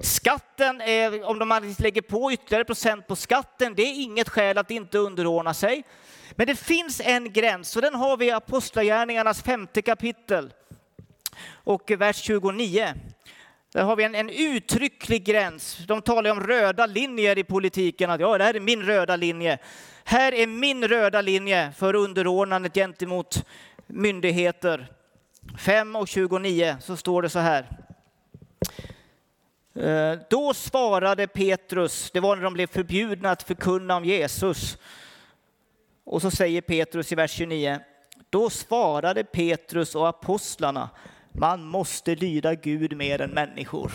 Skatten, 0.04 0.82
är, 0.82 1.24
om 1.24 1.48
man 1.48 1.76
lägger 1.80 2.02
på 2.02 2.32
ytterligare 2.32 2.66
procent 2.66 3.08
på 3.08 3.16
skatten, 3.16 3.76
det 3.76 3.82
är 3.82 4.02
inget 4.02 4.30
skäl 4.30 4.58
att 4.58 4.72
inte 4.72 4.98
underordna 4.98 5.54
sig. 5.54 5.84
Men 6.32 6.48
det 6.48 6.56
finns 6.56 7.02
en 7.04 7.34
gräns 7.34 7.76
och 7.76 7.82
den 7.82 7.96
har 7.96 8.18
vi 8.18 8.26
i 8.26 8.32
Apostlagärningarnas 8.32 9.44
femte 9.44 9.82
kapitel 9.82 10.54
och 11.52 11.92
vers 11.92 12.16
29. 12.18 12.94
Där 13.72 13.84
har 13.84 13.96
vi 13.96 14.04
en, 14.04 14.16
en 14.16 14.30
uttrycklig 14.30 15.24
gräns. 15.24 15.78
De 15.88 16.02
talar 16.02 16.32
om 16.32 16.40
röda 16.40 16.86
linjer 16.86 17.38
i 17.38 17.44
politiken. 17.44 18.10
Att, 18.10 18.20
ja, 18.20 18.38
det 18.38 18.44
här 18.44 18.56
är 18.56 18.60
min 18.60 18.84
röda 18.84 19.16
linje. 19.16 19.58
Här 20.04 20.34
är 20.34 20.48
min 20.48 20.88
röda 20.88 21.22
linje 21.22 21.72
för 21.78 21.96
underordnandet 21.96 22.74
gentemot 22.74 23.46
myndigheter. 23.88 24.88
5 25.60 25.96
och 25.96 26.08
29 26.08 26.78
så 26.82 26.98
står 26.98 27.22
det 27.22 27.30
så 27.30 27.40
här. 27.40 27.70
Eh, 29.76 30.20
då 30.30 30.54
svarade 30.54 31.28
Petrus, 31.28 32.12
det 32.12 32.20
var 32.20 32.36
när 32.36 32.44
de 32.44 32.54
blev 32.54 32.68
förbjudna 32.68 33.32
att 33.32 33.44
förkunna 33.44 33.96
om 33.96 34.06
Jesus. 34.06 34.78
Och 36.04 36.22
så 36.22 36.32
säger 36.32 36.62
Petrus 36.62 37.12
i 37.12 37.16
vers 37.16 37.32
29, 37.32 37.80
då 38.30 38.50
svarade 38.50 39.24
Petrus 39.24 39.96
och 39.96 40.10
apostlarna, 40.10 40.90
man 41.32 41.64
måste 41.64 42.16
lyda 42.16 42.56
Gud 42.56 42.98
mer 42.98 43.22
än 43.22 43.30
människor. 43.30 43.92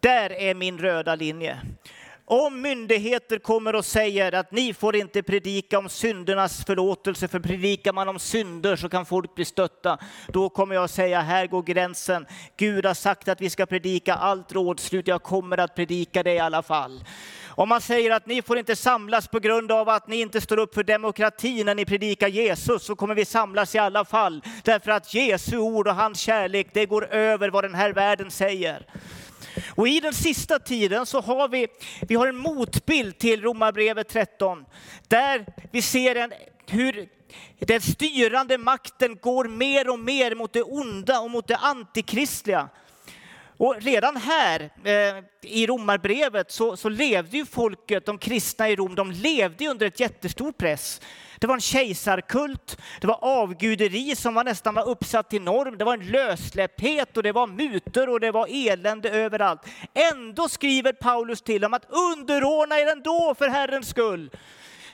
Där 0.00 0.32
är 0.32 0.54
min 0.54 0.78
röda 0.78 1.14
linje. 1.14 1.60
Om 2.30 2.60
myndigheter 2.60 3.38
kommer 3.38 3.74
och 3.74 3.84
säger 3.84 4.34
att 4.34 4.52
ni 4.52 4.74
får 4.74 4.96
inte 4.96 5.22
predika 5.22 5.78
om 5.78 5.88
syndernas 5.88 6.64
förlåtelse, 6.64 7.28
för 7.28 7.40
predikar 7.40 7.92
man 7.92 8.08
om 8.08 8.18
synder 8.18 8.76
så 8.76 8.88
kan 8.88 9.06
folk 9.06 9.34
bli 9.34 9.44
stötta. 9.44 9.98
Då 10.28 10.48
kommer 10.48 10.74
jag 10.74 10.90
säga, 10.90 11.20
här 11.20 11.46
går 11.46 11.62
gränsen. 11.62 12.26
Gud 12.56 12.86
har 12.86 12.94
sagt 12.94 13.28
att 13.28 13.40
vi 13.40 13.50
ska 13.50 13.66
predika 13.66 14.14
allt 14.14 14.52
rådslut, 14.52 15.08
jag 15.08 15.22
kommer 15.22 15.58
att 15.58 15.74
predika 15.74 16.22
det 16.22 16.34
i 16.34 16.38
alla 16.38 16.62
fall. 16.62 17.04
Om 17.46 17.68
man 17.68 17.80
säger 17.80 18.10
att 18.10 18.26
ni 18.26 18.42
får 18.42 18.58
inte 18.58 18.76
samlas 18.76 19.28
på 19.28 19.38
grund 19.38 19.72
av 19.72 19.88
att 19.88 20.08
ni 20.08 20.20
inte 20.20 20.40
står 20.40 20.58
upp 20.58 20.74
för 20.74 20.84
demokrati 20.84 21.64
när 21.64 21.74
ni 21.74 21.84
predikar 21.84 22.28
Jesus, 22.28 22.84
så 22.84 22.96
kommer 22.96 23.14
vi 23.14 23.24
samlas 23.24 23.74
i 23.74 23.78
alla 23.78 24.04
fall. 24.04 24.42
Därför 24.64 24.90
att 24.90 25.14
Jesu 25.14 25.58
ord 25.58 25.88
och 25.88 25.94
hans 25.94 26.20
kärlek, 26.20 26.68
det 26.72 26.86
går 26.86 27.06
över 27.12 27.50
vad 27.50 27.64
den 27.64 27.74
här 27.74 27.92
världen 27.92 28.30
säger. 28.30 28.86
Och 29.74 29.88
i 29.88 30.00
den 30.00 30.14
sista 30.14 30.58
tiden 30.58 31.06
så 31.06 31.20
har 31.20 31.48
vi, 31.48 31.66
vi 32.00 32.14
har 32.14 32.26
en 32.26 32.36
motbild 32.36 33.18
till 33.18 33.42
Romarbrevet 33.42 34.08
13, 34.08 34.64
där 35.08 35.46
vi 35.72 35.82
ser 35.82 36.14
en, 36.14 36.32
hur 36.66 37.08
den 37.58 37.80
styrande 37.80 38.58
makten 38.58 39.16
går 39.16 39.44
mer 39.44 39.88
och 39.88 39.98
mer 39.98 40.34
mot 40.34 40.52
det 40.52 40.62
onda 40.62 41.20
och 41.20 41.30
mot 41.30 41.46
det 41.46 41.56
antikristliga. 41.56 42.68
Och 43.58 43.76
redan 43.78 44.16
här 44.16 44.70
eh, 44.84 45.24
i 45.42 45.66
Romarbrevet 45.66 46.50
så, 46.52 46.76
så, 46.76 46.88
levde 46.88 47.36
ju 47.36 47.46
folket, 47.46 48.06
de 48.06 48.18
kristna 48.18 48.68
i 48.68 48.76
Rom, 48.76 48.94
de 48.94 49.10
levde 49.10 49.68
under 49.68 49.86
ett 49.86 50.00
jättestor 50.00 50.52
press. 50.52 51.00
Det 51.38 51.46
var 51.46 51.54
en 51.54 51.60
kejsarkult, 51.60 52.78
det 53.00 53.06
var 53.06 53.18
avguderi 53.22 54.16
som 54.16 54.34
var 54.34 54.44
nästan 54.44 54.74
var 54.74 54.88
uppsatt 54.88 55.30
till 55.30 55.42
norm, 55.42 55.78
det 55.78 55.84
var 55.84 55.94
en 55.94 56.06
lössläpphet 56.06 57.16
och 57.16 57.22
det 57.22 57.32
var 57.32 57.46
mutor 57.46 58.08
och 58.08 58.20
det 58.20 58.30
var 58.30 58.48
elände 58.50 59.10
överallt. 59.10 59.60
Ändå 60.12 60.48
skriver 60.48 60.92
Paulus 60.92 61.42
till 61.42 61.60
dem 61.60 61.74
att 61.74 61.86
underordna 61.90 62.80
er 62.80 62.86
ändå 62.86 63.34
för 63.38 63.48
Herrens 63.48 63.88
skull. 63.88 64.30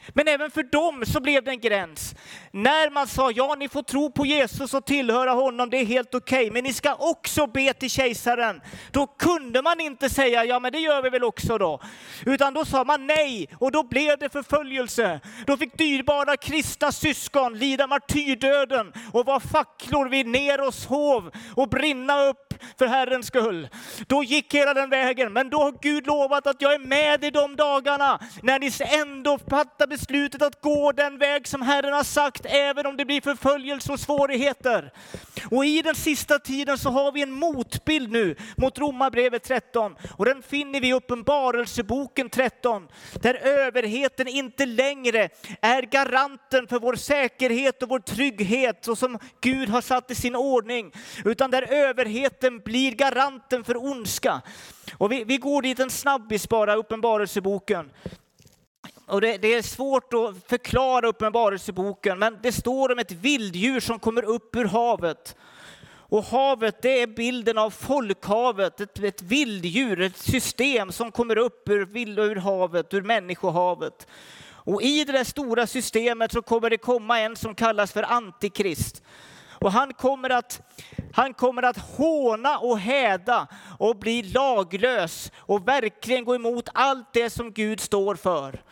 Men 0.09 0.29
även 0.29 0.51
för 0.51 0.63
dem 0.63 1.05
så 1.07 1.21
blev 1.21 1.45
det 1.45 1.51
en 1.51 1.61
gräns. 1.61 2.15
När 2.51 2.91
man 2.91 3.07
sa 3.07 3.31
ja, 3.31 3.55
ni 3.59 3.69
får 3.69 3.83
tro 3.83 4.11
på 4.11 4.27
Jesus 4.27 4.75
och 4.75 4.87
tillhöra 4.87 5.31
honom, 5.31 5.71
det 5.71 5.77
är 5.77 5.85
helt 5.85 6.15
okej, 6.15 6.39
okay, 6.39 6.51
men 6.51 6.65
ni 6.65 6.73
ska 6.73 6.95
också 6.95 7.47
be 7.47 7.73
till 7.73 7.91
kejsaren. 7.91 8.61
Då 8.91 9.07
kunde 9.07 9.63
man 9.63 9.81
inte 9.81 10.11
säga 10.11 10.45
ja, 10.45 10.61
men 10.61 10.73
det 10.73 10.79
gör 10.79 11.03
vi 11.03 11.11
väl 11.11 11.25
också 11.25 11.59
då. 11.59 11.81
Utan 12.27 12.55
då 12.55 12.65
sa 12.65 12.85
man 12.85 13.07
nej 13.07 13.49
och 13.59 13.73
då 13.73 13.83
blev 13.83 14.19
det 14.19 14.29
förföljelse. 14.29 15.21
Då 15.47 15.57
fick 15.57 15.79
dyrbara 15.79 16.37
kristna 16.37 16.93
syskon 16.93 17.59
lida 17.59 17.87
martyrdöden 17.87 18.93
och 19.13 19.27
vara 19.27 19.41
facklor 19.41 20.09
vid 20.09 20.27
Neros 20.27 20.87
hov 20.87 21.31
och 21.57 21.69
brinna 21.69 22.23
upp 22.23 22.54
för 22.78 22.87
Herrens 22.87 23.26
skull. 23.26 23.68
Då 24.06 24.25
gick 24.25 24.54
hela 24.54 24.75
den 24.75 24.90
vägen, 24.90 25.33
men 25.33 25.50
då 25.50 25.62
har 25.62 25.75
Gud 25.83 26.06
lovat 26.06 26.47
att 26.47 26.62
jag 26.62 26.75
är 26.75 26.78
med 26.78 27.25
i 27.25 27.30
de 27.30 27.56
dagarna 27.56 28.21
när 28.42 28.59
ni 28.59 28.71
ändå 29.00 29.38
fattar 29.38 29.87
beslutet 29.87 30.42
att 30.42 30.61
gå 30.61 30.92
den 30.92 31.18
väg 31.18 31.49
som 31.49 31.62
Herren 31.62 31.92
har 31.92 32.04
sagt, 32.04 32.47
även 32.47 32.87
om 32.87 32.97
det 32.97 33.04
blir 33.04 33.21
förföljelse 33.21 33.92
och 33.92 34.00
svårigheter. 34.00 34.92
Och 35.50 35.64
i 35.64 35.83
den 35.83 35.94
sista 35.94 36.38
tiden 36.38 36.78
så 36.78 36.90
har 36.90 37.12
vi 37.12 37.23
en 37.23 37.33
motbild 37.33 38.11
nu 38.11 38.37
mot 38.56 38.78
Romarbrevet 38.78 39.42
13 39.42 39.97
och 40.16 40.25
den 40.25 40.42
finner 40.42 40.80
vi 40.80 40.88
i 40.88 40.92
Uppenbarelseboken 40.92 42.30
13, 42.30 42.88
där 43.12 43.35
överheten 43.35 44.28
inte 44.28 44.66
längre 44.66 45.28
är 45.61 45.83
garanten 45.83 46.66
för 46.66 46.78
vår 46.78 46.94
säkerhet 46.94 47.83
och 47.83 47.88
vår 47.88 47.99
trygghet 47.99 48.78
så 48.85 48.97
som 48.97 49.18
Gud 49.40 49.68
har 49.68 49.80
satt 49.80 50.11
i 50.11 50.14
sin 50.14 50.37
ordning, 50.37 50.92
utan 51.25 51.50
där 51.50 51.62
överheten 51.62 52.54
blir 52.59 52.93
garanten 52.93 53.65
för 53.65 53.77
ondska. 53.77 54.43
Och 54.99 55.13
vi, 55.13 55.25
vi 55.25 55.37
går 55.37 55.63
dit 55.63 55.81
en 55.81 55.91
snabbis 55.91 56.49
bara, 56.49 56.75
Uppenbarelseboken. 56.75 57.91
Och 59.07 59.21
det, 59.21 59.37
det, 59.37 59.55
är 59.55 59.63
svårt 59.63 60.15
att 60.15 60.49
förklara 60.49 61.09
Uppenbarelseboken, 61.09 62.19
men 62.19 62.39
det 62.43 62.53
står 62.53 62.93
om 62.93 62.99
ett 62.99 63.13
vilddjur 63.13 63.81
som 63.81 63.99
kommer 63.99 64.25
upp 64.25 64.57
ur 64.57 64.65
havet. 64.65 65.37
Och 66.15 66.25
havet, 66.25 66.83
det 66.83 67.03
är 67.03 67.07
bilden 67.07 67.59
av 67.59 67.71
folkhavet, 67.71 68.81
ett, 68.81 68.99
ett 68.99 69.23
vilddjur, 69.23 70.01
ett 70.01 70.17
system 70.17 70.93
som 70.93 71.13
kommer 71.13 71.39
upp 71.39 71.69
ur, 71.69 71.99
ur 72.19 72.37
havet, 72.37 72.95
ur 72.95 73.03
människohavet. 73.03 74.07
Och 74.67 74.83
i 74.83 75.05
det 75.05 75.12
där 75.12 75.25
stora 75.25 75.67
systemet 75.67 76.33
så 76.33 76.43
kommer 76.43 76.71
det 76.71 76.79
komma 76.79 77.21
en 77.21 77.37
som 77.37 77.55
kallas 77.55 77.93
för 77.93 78.03
Antikrist. 78.03 79.03
Och 79.64 79.72
han 79.72 79.94
kommer 79.94 80.31
att, 80.31 80.61
han 81.12 81.35
kommer 81.35 81.62
att 81.62 81.79
håna 81.79 82.59
och 82.59 82.79
häda 82.79 83.46
och 83.79 83.96
bli 83.96 84.22
laglös 84.22 85.33
och 85.37 85.68
verkligen 85.68 86.24
gå 86.24 86.35
emot 86.35 86.68
allt 86.74 87.12
det 87.12 87.31
som 87.31 87.53
Gud 87.53 87.81
står 87.81 88.14
för. 88.14 88.62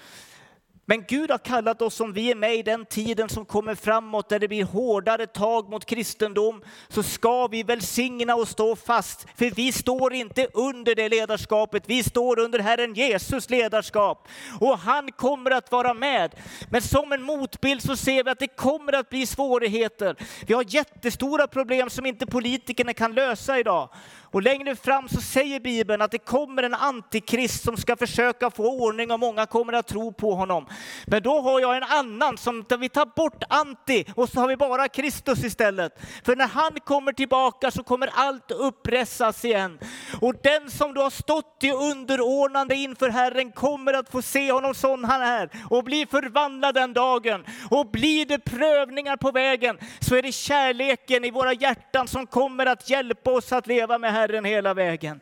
Men 0.87 1.05
Gud 1.09 1.31
har 1.31 1.39
kallat 1.39 1.83
oss, 1.83 1.95
som 1.95 2.13
vi 2.13 2.31
är 2.31 2.35
med 2.35 2.55
i 2.55 2.63
den 2.63 2.87
tiden 2.87 3.29
som 3.29 3.45
kommer 3.45 3.75
framåt, 3.75 4.29
där 4.29 4.39
det 4.39 4.49
blir 4.49 4.65
hårdare 4.65 5.27
tag 5.27 5.71
mot 5.71 5.85
kristendom, 5.85 6.63
så 6.89 7.03
ska 7.03 7.47
vi 7.47 7.63
välsigna 7.63 8.35
och 8.35 8.49
stå 8.49 8.77
fast. 8.77 9.27
För 9.37 9.51
vi 9.51 9.73
står 9.73 10.13
inte 10.15 10.49
under 10.55 10.95
det 10.95 11.09
ledarskapet, 11.09 11.83
vi 11.87 12.03
står 12.03 12.39
under 12.39 12.59
Herren 12.59 12.95
Jesus 12.95 13.51
ledarskap. 13.51 14.29
Och 14.61 14.79
han 14.79 15.13
kommer 15.13 15.51
att 15.51 15.73
vara 15.73 15.95
med. 15.95 16.35
Men 16.71 16.83
som 16.83 17.13
en 17.13 17.23
motbild 17.23 17.83
så 17.83 17.97
ser 17.97 18.25
vi 18.25 18.31
att 18.31 18.39
det 18.39 18.57
kommer 18.57 18.93
att 18.93 19.11
bli 19.11 19.27
svårigheter. 19.27 20.17
Vi 20.47 20.55
har 20.55 20.65
jättestora 20.69 21.47
problem 21.47 21.91
som 21.91 22.07
inte 22.07 22.27
politikerna 22.27 22.95
kan 22.95 23.15
lösa 23.15 23.59
idag. 23.59 23.89
Och 24.33 24.43
längre 24.43 24.77
fram 24.77 25.09
så 25.09 25.21
säger 25.21 25.61
Bibeln 25.61 26.03
att 26.03 26.11
det 26.11 26.19
kommer 26.19 26.63
en 26.63 26.75
antikrist 26.75 27.65
som 27.65 27.77
ska 27.77 27.97
försöka 27.97 28.51
få 28.51 28.65
ordning 28.65 29.11
och 29.11 29.21
många 29.21 29.47
kommer 29.47 29.73
att 29.73 29.87
tro 29.87 30.13
på 30.13 30.35
honom. 30.35 30.67
Men 31.07 31.23
då 31.23 31.41
har 31.41 31.61
jag 31.61 31.77
en 31.77 31.83
annan 31.83 32.39
som 32.39 32.65
där 32.69 32.77
vi 32.77 32.89
tar 32.89 33.07
bort 33.07 33.43
anti 33.49 34.05
och 34.17 34.29
så 34.29 34.41
har 34.41 34.49
vi 34.49 34.57
bara 34.57 34.89
Kristus 34.89 35.45
istället. 35.45 35.93
För 36.25 36.37
när 36.37 36.49
han 36.49 36.81
kommer 36.85 37.13
tillbaka 37.13 37.71
så 37.71 37.83
kommer 37.83 38.11
allt 38.15 38.51
uppressas 38.51 39.45
igen. 39.45 39.79
Och 40.21 40.35
den 40.43 40.71
som 40.71 40.95
då 40.95 41.03
har 41.03 41.11
stått 41.11 41.59
i 41.63 41.73
underordnande 41.73 42.75
inför 42.75 43.09
Herren 43.09 43.53
kommer 43.53 43.93
att 43.93 44.11
få 44.11 44.23
se 44.23 44.53
honom 44.53 44.75
sån 44.75 45.05
han 45.05 45.23
är 45.23 45.51
och 45.71 45.85
bli 45.85 46.07
förvandlad 46.11 46.75
den 46.75 46.93
dagen. 46.93 47.45
Och 47.71 47.87
blir 47.91 48.27
det 48.27 48.39
prövningar 48.39 49.17
på 49.17 49.31
vägen 49.31 49.79
så 50.01 50.17
är 50.17 50.23
det 50.23 50.33
kärleken 50.33 51.25
i 51.25 51.31
våra 51.31 51.53
hjärtan 51.53 52.09
som 52.09 52.27
kommer 52.27 52.67
att 52.67 52.91
hjälpa 52.91 53.31
oss 53.31 53.53
att 53.53 53.67
leva 53.67 53.99
med 53.99 54.13
Herren 54.13 54.45
hela 54.45 54.75
vägen. 54.75 55.21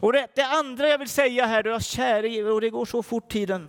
Och 0.00 0.12
det, 0.12 0.26
det 0.34 0.46
andra 0.46 0.88
jag 0.88 0.98
vill 0.98 1.08
säga 1.08 1.46
här, 1.46 1.62
då, 1.62 1.80
käre, 1.80 2.52
och 2.52 2.60
det 2.60 2.70
går 2.70 2.84
så 2.84 3.02
fort 3.02 3.28
tiden. 3.28 3.68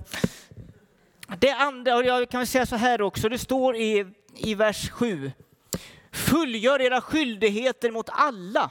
Det 1.37 1.51
andra, 1.51 1.95
och 1.95 2.03
jag 2.03 2.29
kan 2.29 2.47
säga 2.47 2.65
så 2.65 2.75
här 2.75 3.01
också, 3.01 3.29
det 3.29 3.37
står 3.37 3.75
i, 3.75 4.05
i 4.35 4.55
vers 4.55 4.89
7. 4.89 5.31
Fullgör 6.11 6.81
era 6.81 7.01
skyldigheter 7.01 7.91
mot 7.91 8.09
alla. 8.11 8.69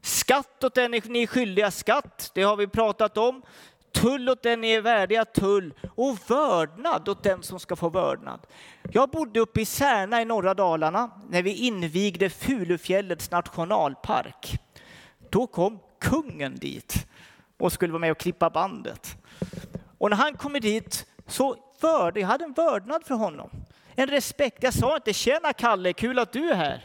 Skatt 0.00 0.64
åt 0.64 0.74
den 0.74 0.90
ni 0.90 1.22
är 1.22 1.26
skyldiga 1.26 1.70
skatt, 1.70 2.30
det 2.34 2.42
har 2.42 2.56
vi 2.56 2.66
pratat 2.66 3.18
om. 3.18 3.42
Tull 3.92 4.28
åt 4.28 4.42
den 4.42 4.60
ni 4.60 4.70
är 4.70 4.80
värdiga 4.80 5.24
tull 5.24 5.74
och 5.96 6.30
vördnad 6.30 7.08
åt 7.08 7.22
den 7.22 7.42
som 7.42 7.60
ska 7.60 7.76
få 7.76 7.88
vördnad. 7.88 8.40
Jag 8.92 9.10
bodde 9.10 9.40
uppe 9.40 9.60
i 9.60 9.64
Särna 9.64 10.22
i 10.22 10.24
norra 10.24 10.54
Dalarna 10.54 11.10
när 11.28 11.42
vi 11.42 11.54
invigde 11.54 12.30
Fulufjällets 12.30 13.30
nationalpark. 13.30 14.58
Då 15.30 15.46
kom 15.46 15.78
kungen 16.00 16.54
dit 16.54 17.06
och 17.58 17.72
skulle 17.72 17.92
vara 17.92 18.00
med 18.00 18.10
och 18.10 18.18
klippa 18.18 18.50
bandet. 18.50 19.16
Och 19.98 20.10
när 20.10 20.16
han 20.16 20.36
kommer 20.36 20.60
dit 20.60 21.06
så 21.26 21.56
vörde, 21.80 22.20
jag 22.20 22.28
hade 22.28 22.44
en 22.44 22.52
vördnad 22.52 23.04
för 23.06 23.14
honom. 23.14 23.50
En 23.94 24.06
respekt. 24.06 24.62
Jag 24.62 24.74
sa 24.74 24.96
inte 24.96 25.12
tjena 25.12 25.52
Kalle, 25.52 25.92
kul 25.92 26.18
att 26.18 26.32
du 26.32 26.50
är 26.50 26.54
här. 26.54 26.84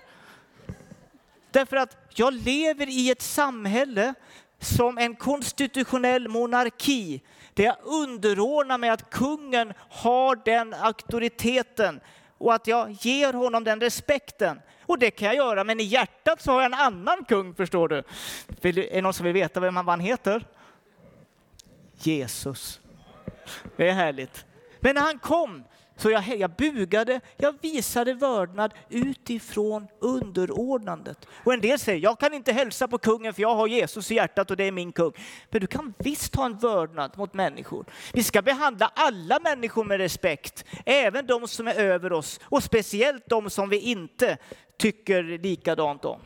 Därför 1.51 1.77
att 1.77 1.97
jag 2.15 2.33
lever 2.33 2.89
i 2.89 3.11
ett 3.11 3.21
samhälle 3.21 4.13
som 4.59 4.97
en 4.97 5.15
konstitutionell 5.15 6.27
monarki 6.27 7.21
där 7.53 7.63
jag 7.63 7.75
underordnar 7.83 8.77
mig 8.77 8.89
att 8.89 9.09
kungen 9.09 9.73
har 9.89 10.41
den 10.45 10.73
auktoriteten 10.73 11.99
och 12.37 12.53
att 12.53 12.67
jag 12.67 12.91
ger 12.91 13.33
honom 13.33 13.63
den 13.63 13.79
respekten. 13.79 14.61
Och 14.85 14.99
det 14.99 15.11
kan 15.11 15.27
jag 15.27 15.35
göra, 15.35 15.63
men 15.63 15.79
i 15.79 15.83
hjärtat 15.83 16.41
så 16.41 16.51
har 16.51 16.61
jag 16.61 16.65
en 16.65 16.79
annan 16.79 17.25
kung, 17.25 17.55
förstår 17.55 17.87
du. 17.87 18.03
Är 18.61 18.73
det 18.73 19.01
någon 19.01 19.13
som 19.13 19.23
vill 19.23 19.33
veta 19.33 19.59
vem 19.59 19.77
han 19.77 19.99
heter? 19.99 20.45
Jesus. 21.93 22.79
Det 23.77 23.89
är 23.89 23.93
härligt. 23.93 24.45
Men 24.79 24.95
när 24.95 25.01
han 25.01 25.19
kom 25.19 25.63
så 25.99 26.09
jag, 26.09 26.37
jag 26.37 26.51
bugade, 26.51 27.21
jag 27.37 27.55
visade 27.61 28.13
vördnad 28.13 28.73
utifrån 28.89 29.87
underordnandet. 29.99 31.27
Och 31.43 31.53
en 31.53 31.61
del 31.61 31.79
säger, 31.79 31.99
jag 31.99 32.19
kan 32.19 32.33
inte 32.33 32.51
hälsa 32.51 32.87
på 32.87 32.97
kungen 32.97 33.33
för 33.33 33.41
jag 33.41 33.55
har 33.55 33.67
Jesus 33.67 34.11
i 34.11 34.15
hjärtat 34.15 34.51
och 34.51 34.57
det 34.57 34.63
är 34.63 34.71
min 34.71 34.91
kung. 34.91 35.11
Men 35.49 35.61
du 35.61 35.67
kan 35.67 35.93
visst 35.97 36.35
ha 36.35 36.45
en 36.45 36.57
vördnad 36.57 37.17
mot 37.17 37.33
människor. 37.33 37.85
Vi 38.13 38.23
ska 38.23 38.41
behandla 38.41 38.91
alla 38.95 39.39
människor 39.39 39.83
med 39.83 39.97
respekt, 39.97 40.65
även 40.85 41.27
de 41.27 41.47
som 41.47 41.67
är 41.67 41.75
över 41.75 42.13
oss 42.13 42.39
och 42.43 42.63
speciellt 42.63 43.29
de 43.29 43.49
som 43.49 43.69
vi 43.69 43.79
inte 43.79 44.37
tycker 44.77 45.23
likadant 45.23 46.05
om. 46.05 46.21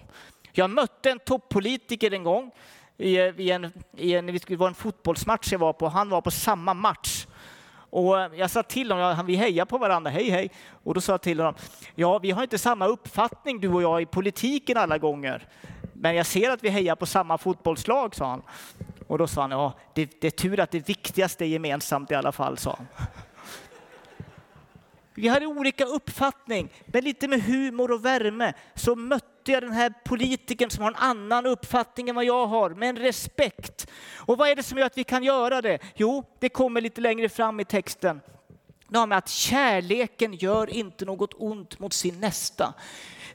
Jag 0.52 0.70
mötte 0.70 1.12
en 1.12 1.20
toppolitiker 1.20 2.14
en 2.14 2.24
gång 2.24 2.52
i, 2.98 3.18
i 3.18 3.52
en, 3.52 3.72
i 3.98 4.14
en, 4.14 4.26
det 4.26 4.56
var 4.56 4.68
en 4.68 4.74
fotbollsmatch 4.74 5.52
jag 5.52 5.60
var 5.60 5.74
på, 5.74 5.88
han 5.88 6.10
var 6.10 6.22
på 6.22 6.32
samma 6.32 6.74
match. 6.74 7.28
Och 7.90 8.22
eh, 8.22 8.32
jag 8.36 8.50
sa 8.50 8.64
till 8.64 8.92
honom, 8.92 9.26
vi 9.26 9.36
hejar 9.36 9.66
på 9.66 9.78
varandra, 9.78 10.12
hej 10.12 10.30
hej. 10.30 10.52
Och 10.84 10.94
då 10.94 11.02
sa 11.02 11.14
jag 11.14 11.22
till 11.22 11.40
honom, 11.40 11.56
ja 11.96 12.20
vi 12.20 12.32
har 12.32 12.44
inte 12.44 12.58
samma 12.58 12.88
uppfattning 12.88 13.60
du 13.60 13.70
och 13.70 13.82
jag 13.82 14.02
i 14.02 14.06
politiken 14.06 14.78
alla 14.78 14.98
gånger. 14.98 15.48
Men 15.94 16.16
jag 16.16 16.26
ser 16.26 16.50
att 16.50 16.64
vi 16.64 16.70
hejar 16.70 16.96
på 16.96 17.06
samma 17.06 17.38
fotbollslag, 17.38 18.16
sa 18.16 18.30
han. 18.30 18.42
Och 19.08 19.18
då 19.18 19.28
sa 19.28 19.42
han, 19.42 19.52
ja 19.52 19.74
det, 19.94 20.22
det 20.22 20.28
är 20.28 20.32
tur 20.32 20.60
att 20.60 20.72
det 20.72 20.90
viktigaste 20.90 21.46
är 21.46 21.48
gemensamt 21.48 22.12
i 22.12 22.16
alla 22.16 22.32
fall, 22.32 22.58
sa 22.58 22.76
han. 22.78 22.88
Vi 25.16 25.28
hade 25.28 25.46
olika 25.46 25.86
uppfattning, 25.86 26.70
men 26.86 27.04
lite 27.04 27.28
med 27.28 27.44
humor 27.44 27.92
och 27.92 28.06
värme 28.06 28.54
så 28.76 28.96
mötte 28.96 29.33
jag 29.52 29.64
den 29.64 29.72
här 29.72 29.94
politikern 30.06 30.70
som 30.70 30.84
har 30.84 30.92
en 30.92 30.98
annan 30.98 31.46
uppfattning 31.46 32.10
än 32.10 32.16
vad 32.16 32.26
jag 32.26 32.48
har, 32.48 32.70
med 32.70 32.90
en 32.90 32.98
respekt. 32.98 33.88
Och 34.16 34.38
vad 34.38 34.50
är 34.50 34.56
det 34.56 34.64
som 34.64 34.78
gör 34.78 34.86
att 34.86 34.98
vi 34.98 35.04
kan 35.04 35.24
göra 35.24 35.62
det? 35.62 35.80
Jo, 35.96 36.24
det 36.40 36.50
kommer 36.50 36.82
lite 36.82 37.02
längre 37.02 37.30
fram 37.30 37.60
i 37.60 37.66
texten. 37.66 38.22
Det 38.88 39.00
har 39.00 39.08
med 39.08 39.18
att 39.18 39.30
kärleken 39.30 40.34
gör 40.34 40.70
inte 40.70 41.06
något 41.06 41.34
ont 41.38 41.80
mot 41.80 41.94
sin 41.94 42.20
nästa. 42.20 42.74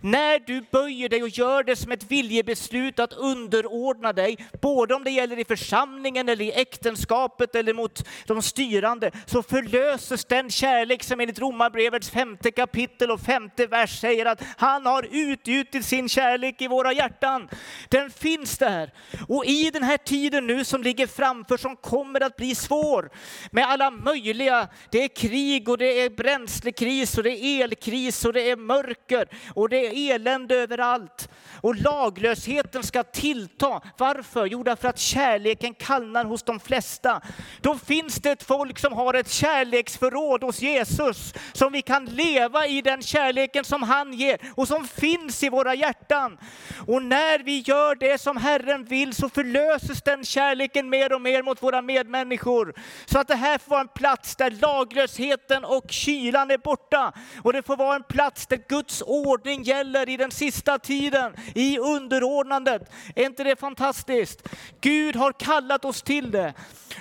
När 0.00 0.38
du 0.38 0.64
böjer 0.70 1.08
dig 1.08 1.22
och 1.22 1.28
gör 1.28 1.62
det 1.62 1.76
som 1.76 1.92
ett 1.92 2.10
viljebeslut 2.10 2.98
att 2.98 3.12
underordna 3.12 4.12
dig, 4.12 4.36
både 4.60 4.94
om 4.94 5.04
det 5.04 5.10
gäller 5.10 5.38
i 5.38 5.44
församlingen 5.44 6.28
eller 6.28 6.44
i 6.44 6.52
äktenskapet 6.52 7.54
eller 7.54 7.74
mot 7.74 8.08
de 8.26 8.42
styrande, 8.42 9.10
så 9.26 9.42
förlöses 9.42 10.24
den 10.24 10.50
kärlek 10.50 11.02
som 11.02 11.20
enligt 11.20 11.38
Romarbrevets 11.38 12.10
femte 12.10 12.50
kapitel 12.50 13.10
och 13.10 13.20
femte 13.20 13.66
vers 13.66 14.00
säger 14.00 14.26
att 14.26 14.42
han 14.56 14.86
har 14.86 15.08
utgjutit 15.10 15.84
sin 15.84 16.08
kärlek 16.08 16.62
i 16.62 16.68
våra 16.68 16.92
hjärtan. 16.92 17.48
Den 17.88 18.10
finns 18.10 18.58
där. 18.58 18.92
Och 19.28 19.44
i 19.46 19.70
den 19.70 19.82
här 19.82 19.96
tiden 19.96 20.46
nu 20.46 20.64
som 20.64 20.82
ligger 20.82 21.06
framför, 21.06 21.56
som 21.56 21.76
kommer 21.76 22.22
att 22.22 22.36
bli 22.36 22.54
svår, 22.54 23.10
med 23.50 23.64
alla 23.64 23.90
möjliga, 23.90 24.68
det 24.90 25.04
är 25.04 25.08
krig 25.08 25.68
och 25.68 25.78
det 25.78 26.00
är 26.00 26.10
bränslekris 26.10 27.18
och 27.18 27.24
det 27.24 27.44
är 27.44 27.64
elkris 27.64 28.24
och 28.24 28.32
det 28.32 28.50
är 28.50 28.56
mörker 28.56 29.28
och 29.54 29.68
det 29.68 29.86
är 29.86 29.87
elände 29.88 30.54
överallt. 30.56 31.27
Och 31.60 31.76
laglösheten 31.76 32.82
ska 32.82 33.02
tillta. 33.02 33.80
Varför? 33.98 34.46
Jo, 34.46 34.62
därför 34.62 34.88
att 34.88 34.98
kärleken 34.98 35.74
kallnar 35.74 36.24
hos 36.24 36.42
de 36.42 36.60
flesta. 36.60 37.20
Då 37.60 37.78
finns 37.78 38.14
det 38.14 38.30
ett 38.30 38.42
folk 38.42 38.78
som 38.78 38.92
har 38.92 39.14
ett 39.14 39.30
kärleksförråd 39.30 40.42
hos 40.42 40.60
Jesus, 40.60 41.34
som 41.52 41.72
vi 41.72 41.82
kan 41.82 42.04
leva 42.04 42.66
i 42.66 42.82
den 42.82 43.02
kärleken 43.02 43.64
som 43.64 43.82
han 43.82 44.12
ger 44.12 44.38
och 44.54 44.68
som 44.68 44.88
finns 44.88 45.42
i 45.42 45.48
våra 45.48 45.74
hjärtan. 45.74 46.38
Och 46.86 47.02
när 47.02 47.38
vi 47.38 47.58
gör 47.58 47.94
det 47.94 48.20
som 48.20 48.36
Herren 48.36 48.84
vill 48.84 49.14
så 49.14 49.28
förlöses 49.28 50.02
den 50.02 50.24
kärleken 50.24 50.88
mer 50.88 51.12
och 51.12 51.20
mer 51.20 51.42
mot 51.42 51.62
våra 51.62 51.82
medmänniskor. 51.82 52.74
Så 53.06 53.18
att 53.18 53.28
det 53.28 53.34
här 53.34 53.58
får 53.58 53.70
vara 53.70 53.80
en 53.80 53.88
plats 53.88 54.36
där 54.36 54.50
laglösheten 54.50 55.64
och 55.64 55.84
kylan 55.90 56.50
är 56.50 56.58
borta. 56.58 57.12
Och 57.42 57.52
det 57.52 57.62
får 57.62 57.76
vara 57.76 57.96
en 57.96 58.02
plats 58.02 58.46
där 58.46 58.60
Guds 58.68 59.02
ordning 59.02 59.62
gäller 59.62 60.08
i 60.08 60.16
den 60.16 60.30
sista 60.30 60.78
tiden 60.78 61.34
i 61.54 61.78
underordnandet. 61.78 62.90
Är 63.14 63.26
inte 63.26 63.44
det 63.44 63.56
fantastiskt? 63.56 64.48
Gud 64.80 65.16
har 65.16 65.32
kallat 65.32 65.84
oss 65.84 66.02
till 66.02 66.30
det. 66.30 66.54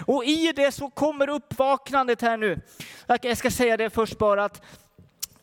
Och 0.05 0.25
i 0.25 0.51
det 0.55 0.71
så 0.71 0.89
kommer 0.89 1.29
uppvaknandet 1.29 2.21
här 2.21 2.37
nu. 2.37 2.61
Jag 3.07 3.37
ska 3.37 3.51
säga 3.51 3.77
det 3.77 3.89
först 3.89 4.17
bara 4.17 4.45
att 4.45 4.61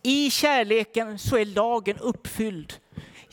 i 0.03 0.31
kärleken 0.31 1.19
så 1.19 1.37
är 1.37 1.45
lagen 1.45 1.99
uppfylld. 1.99 2.73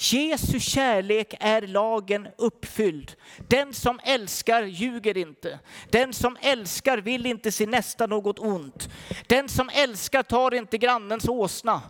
Jesu 0.02 0.60
kärlek 0.60 1.34
är 1.40 1.62
lagen 1.62 2.28
uppfylld. 2.38 3.12
Den 3.48 3.74
som 3.74 4.00
älskar 4.04 4.64
ljuger 4.64 5.18
inte. 5.18 5.60
Den 5.90 6.14
som 6.14 6.38
älskar 6.42 6.98
vill 6.98 7.26
inte 7.26 7.52
sin 7.52 7.70
nästa 7.70 8.08
något 8.08 8.40
ont. 8.40 8.90
Den 9.28 9.50
som 9.50 9.70
älskar 9.74 10.24
tar 10.24 10.54
inte 10.54 10.78
grannens 10.78 11.28
åsna. 11.28 11.82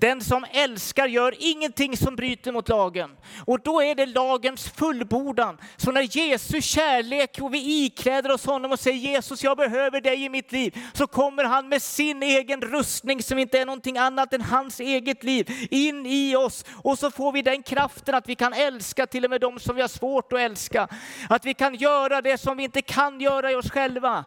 Den 0.00 0.20
som 0.20 0.46
älskar 0.52 1.06
gör 1.06 1.34
ingenting 1.38 1.96
som 1.96 2.16
bryter 2.16 2.52
mot 2.52 2.68
lagen. 2.68 3.10
Och 3.46 3.60
då 3.60 3.82
är 3.82 3.94
det 3.94 4.06
lagens 4.06 4.68
fullbordan. 4.68 5.58
Så 5.76 5.92
när 5.92 6.16
Jesu 6.16 6.62
kärlek 6.62 7.38
och 7.40 7.54
vi 7.54 7.84
ikläder 7.84 8.30
oss 8.30 8.46
honom 8.46 8.72
och 8.72 8.80
säger 8.80 8.98
Jesus 8.98 9.44
jag 9.44 9.56
behöver 9.56 10.00
dig 10.00 10.24
i 10.24 10.28
mitt 10.28 10.52
liv. 10.52 10.78
Så 10.94 11.06
kommer 11.06 11.44
han 11.44 11.68
med 11.68 11.82
sin 11.82 12.22
egen 12.22 12.60
rustning 12.60 13.22
som 13.22 13.38
inte 13.38 13.58
är 13.58 13.66
någonting 13.66 13.98
annat 13.98 14.32
än 14.32 14.42
hans 14.42 14.80
eget 14.80 15.24
liv 15.24 15.68
in 15.70 16.06
i 16.06 16.36
oss. 16.36 16.64
Och 16.82 16.98
så 16.98 17.10
får 17.10 17.32
vi 17.32 17.42
den 17.46 17.62
kraften 17.62 18.14
att 18.14 18.28
vi 18.28 18.34
kan 18.34 18.52
älska 18.52 19.06
till 19.06 19.24
och 19.24 19.30
med 19.30 19.40
de 19.40 19.58
som 19.58 19.76
vi 19.76 19.80
har 19.80 19.88
svårt 19.88 20.32
att 20.32 20.38
älska. 20.38 20.88
Att 21.28 21.44
vi 21.44 21.54
kan 21.54 21.74
göra 21.74 22.22
det 22.22 22.38
som 22.38 22.56
vi 22.56 22.64
inte 22.64 22.82
kan 22.82 23.20
göra 23.20 23.52
i 23.52 23.54
oss 23.54 23.70
själva. 23.70 24.24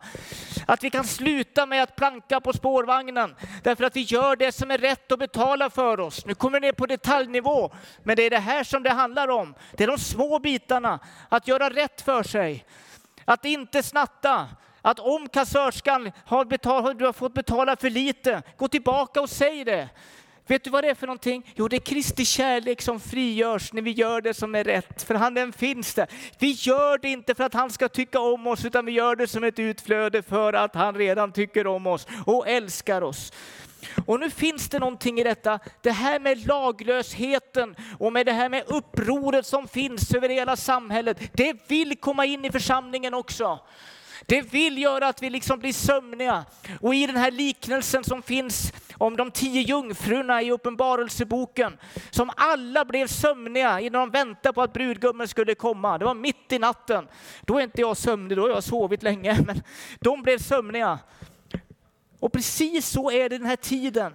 Att 0.65 0.83
vi 0.83 0.89
kan 0.89 1.03
sluta 1.03 1.65
med 1.65 1.83
att 1.83 1.95
planka 1.95 2.41
på 2.41 2.53
spårvagnen 2.53 3.35
därför 3.63 3.83
att 3.83 3.95
vi 3.95 4.01
gör 4.01 4.35
det 4.35 4.51
som 4.51 4.71
är 4.71 4.77
rätt 4.77 5.11
att 5.11 5.19
betala 5.19 5.69
för 5.69 5.99
oss. 5.99 6.25
Nu 6.25 6.35
kommer 6.35 6.59
det 6.59 6.67
ner 6.67 6.73
på 6.73 6.85
detaljnivå, 6.85 7.71
men 8.03 8.15
det 8.15 8.23
är 8.23 8.29
det 8.29 8.39
här 8.39 8.63
som 8.63 8.83
det 8.83 8.89
handlar 8.89 9.27
om. 9.27 9.55
Det 9.73 9.83
är 9.83 9.87
de 9.87 9.97
små 9.97 10.39
bitarna, 10.39 10.99
att 11.29 11.47
göra 11.47 11.69
rätt 11.69 12.01
för 12.01 12.23
sig, 12.23 12.65
att 13.25 13.45
inte 13.45 13.83
snatta, 13.83 14.47
att 14.81 14.99
om 14.99 15.29
kassörskan 15.29 16.11
har, 16.25 16.45
betal, 16.45 16.97
du 16.97 17.05
har 17.05 17.13
fått 17.13 17.33
betala 17.33 17.75
för 17.75 17.89
lite, 17.89 18.41
gå 18.57 18.67
tillbaka 18.67 19.21
och 19.21 19.29
säg 19.29 19.63
det. 19.63 19.89
Vet 20.49 20.63
du 20.63 20.69
vad 20.69 20.83
det 20.83 20.89
är 20.89 20.95
för 20.95 21.07
någonting? 21.07 21.53
Jo, 21.55 21.67
det 21.67 21.75
är 21.75 21.79
Kristi 21.79 22.25
kärlek 22.25 22.81
som 22.81 22.99
frigörs 22.99 23.73
när 23.73 23.81
vi 23.81 23.91
gör 23.91 24.21
det 24.21 24.33
som 24.33 24.55
är 24.55 24.63
rätt, 24.63 25.03
för 25.03 25.15
han 25.15 25.33
den 25.33 25.53
finns 25.53 25.93
där. 25.93 26.07
Vi 26.39 26.51
gör 26.51 26.97
det 26.97 27.09
inte 27.09 27.35
för 27.35 27.43
att 27.43 27.53
han 27.53 27.69
ska 27.69 27.87
tycka 27.87 28.19
om 28.19 28.47
oss, 28.47 28.65
utan 28.65 28.85
vi 28.85 28.91
gör 28.91 29.15
det 29.15 29.27
som 29.27 29.43
ett 29.43 29.59
utflöde 29.59 30.21
för 30.21 30.53
att 30.53 30.75
han 30.75 30.95
redan 30.95 31.31
tycker 31.31 31.67
om 31.67 31.87
oss 31.87 32.07
och 32.25 32.47
älskar 32.47 33.01
oss. 33.01 33.33
Och 34.05 34.19
nu 34.19 34.29
finns 34.29 34.69
det 34.69 34.79
någonting 34.79 35.19
i 35.19 35.23
detta, 35.23 35.59
det 35.81 35.91
här 35.91 36.19
med 36.19 36.47
laglösheten 36.47 37.75
och 37.97 38.13
med 38.13 38.25
det 38.25 38.31
här 38.31 38.49
med 38.49 38.63
upproret 38.67 39.45
som 39.45 39.67
finns 39.67 40.13
över 40.13 40.29
hela 40.29 40.55
samhället. 40.55 41.19
Det 41.33 41.57
vill 41.67 41.95
komma 41.99 42.25
in 42.25 42.45
i 42.45 42.51
församlingen 42.51 43.13
också. 43.13 43.59
Det 44.25 44.41
vill 44.41 44.77
göra 44.77 45.07
att 45.07 45.23
vi 45.23 45.29
liksom 45.29 45.59
blir 45.59 45.73
sömniga. 45.73 46.45
Och 46.81 46.95
i 46.95 47.07
den 47.07 47.17
här 47.17 47.31
liknelsen 47.31 48.03
som 48.03 48.21
finns 48.21 48.73
om 48.97 49.17
de 49.17 49.31
tio 49.31 49.61
jungfrurna 49.61 50.41
i 50.41 50.51
Uppenbarelseboken, 50.51 51.77
som 52.09 52.31
alla 52.37 52.85
blev 52.85 53.07
sömniga 53.07 53.79
innan 53.79 54.11
de 54.11 54.17
väntade 54.17 54.53
på 54.53 54.61
att 54.61 54.73
brudgummen 54.73 55.27
skulle 55.27 55.55
komma. 55.55 55.97
Det 55.97 56.05
var 56.05 56.15
mitt 56.15 56.51
i 56.51 56.59
natten. 56.59 57.07
Då 57.41 57.57
är 57.57 57.63
inte 57.63 57.81
jag 57.81 57.97
sömnig, 57.97 58.37
då 58.37 58.41
har 58.41 58.49
jag 58.49 58.63
sovit 58.63 59.03
länge, 59.03 59.41
men 59.45 59.61
de 59.99 60.21
blev 60.21 60.37
sömniga. 60.37 60.99
Och 62.19 62.31
precis 62.31 62.89
så 62.89 63.11
är 63.11 63.29
det 63.29 63.37
den 63.37 63.47
här 63.47 63.55
tiden. 63.55 64.13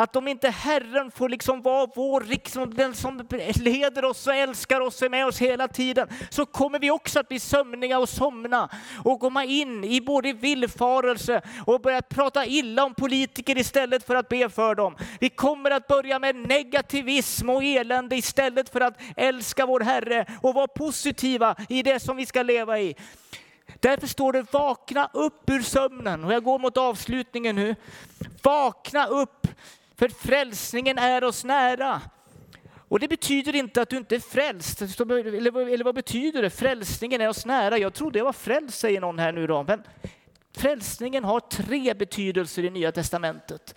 Att 0.00 0.16
om 0.16 0.28
inte 0.28 0.50
Herren 0.50 1.10
får 1.10 1.28
liksom 1.28 1.62
vara 1.62 1.88
vår 1.94 2.20
liksom 2.20 2.74
den 2.74 2.94
som 2.94 3.28
leder 3.54 4.04
oss 4.04 4.26
och 4.26 4.34
älskar 4.34 4.80
oss 4.80 5.02
och 5.02 5.06
är 5.06 5.10
med 5.10 5.26
oss 5.26 5.38
hela 5.38 5.68
tiden, 5.68 6.08
så 6.30 6.46
kommer 6.46 6.78
vi 6.78 6.90
också 6.90 7.20
att 7.20 7.28
bli 7.28 7.40
sömniga 7.40 7.98
och 7.98 8.08
somna 8.08 8.68
och 9.04 9.20
komma 9.20 9.44
in 9.44 9.84
i 9.84 10.00
både 10.00 10.32
villfarelse 10.32 11.42
och 11.66 11.80
börja 11.80 12.02
prata 12.02 12.46
illa 12.46 12.84
om 12.84 12.94
politiker 12.94 13.58
istället 13.58 14.06
för 14.06 14.14
att 14.14 14.28
be 14.28 14.48
för 14.48 14.74
dem. 14.74 14.96
Vi 15.20 15.28
kommer 15.28 15.70
att 15.70 15.86
börja 15.86 16.18
med 16.18 16.36
negativism 16.36 17.50
och 17.50 17.64
elände 17.64 18.16
istället 18.16 18.68
för 18.68 18.80
att 18.80 19.00
älska 19.16 19.66
vår 19.66 19.80
Herre 19.80 20.26
och 20.42 20.54
vara 20.54 20.68
positiva 20.68 21.56
i 21.68 21.82
det 21.82 22.00
som 22.00 22.16
vi 22.16 22.26
ska 22.26 22.42
leva 22.42 22.80
i. 22.80 22.96
Därför 23.80 24.06
står 24.06 24.32
det 24.32 24.52
vakna 24.52 25.10
upp 25.12 25.50
ur 25.50 25.62
sömnen. 25.62 26.24
Och 26.24 26.32
jag 26.32 26.44
går 26.44 26.58
mot 26.58 26.76
avslutningen 26.76 27.56
nu. 27.56 27.76
Vakna 28.42 29.06
upp, 29.06 29.46
för 29.98 30.08
frälsningen 30.08 30.98
är 30.98 31.24
oss 31.24 31.44
nära. 31.44 32.00
Och 32.88 33.00
det 33.00 33.08
betyder 33.08 33.56
inte 33.56 33.82
att 33.82 33.88
du 33.88 33.96
inte 33.96 34.14
är 34.14 34.20
frälst. 34.20 34.82
Eller, 34.82 35.84
vad 35.84 35.94
betyder 35.94 36.42
det? 36.42 36.50
Frälsningen 36.50 37.20
är 37.20 37.28
oss 37.28 37.46
nära. 37.46 37.78
Jag 37.78 37.94
trodde 37.94 38.18
jag 38.18 38.24
var 38.24 38.32
frälst, 38.32 38.78
säger 38.78 39.00
någon 39.00 39.18
här 39.18 39.32
nu 39.32 39.46
då. 39.46 39.62
Men 39.62 39.82
frälsningen 40.56 41.24
har 41.24 41.40
tre 41.40 41.94
betydelser 41.94 42.64
i 42.64 42.70
Nya 42.70 42.92
Testamentet. 42.92 43.74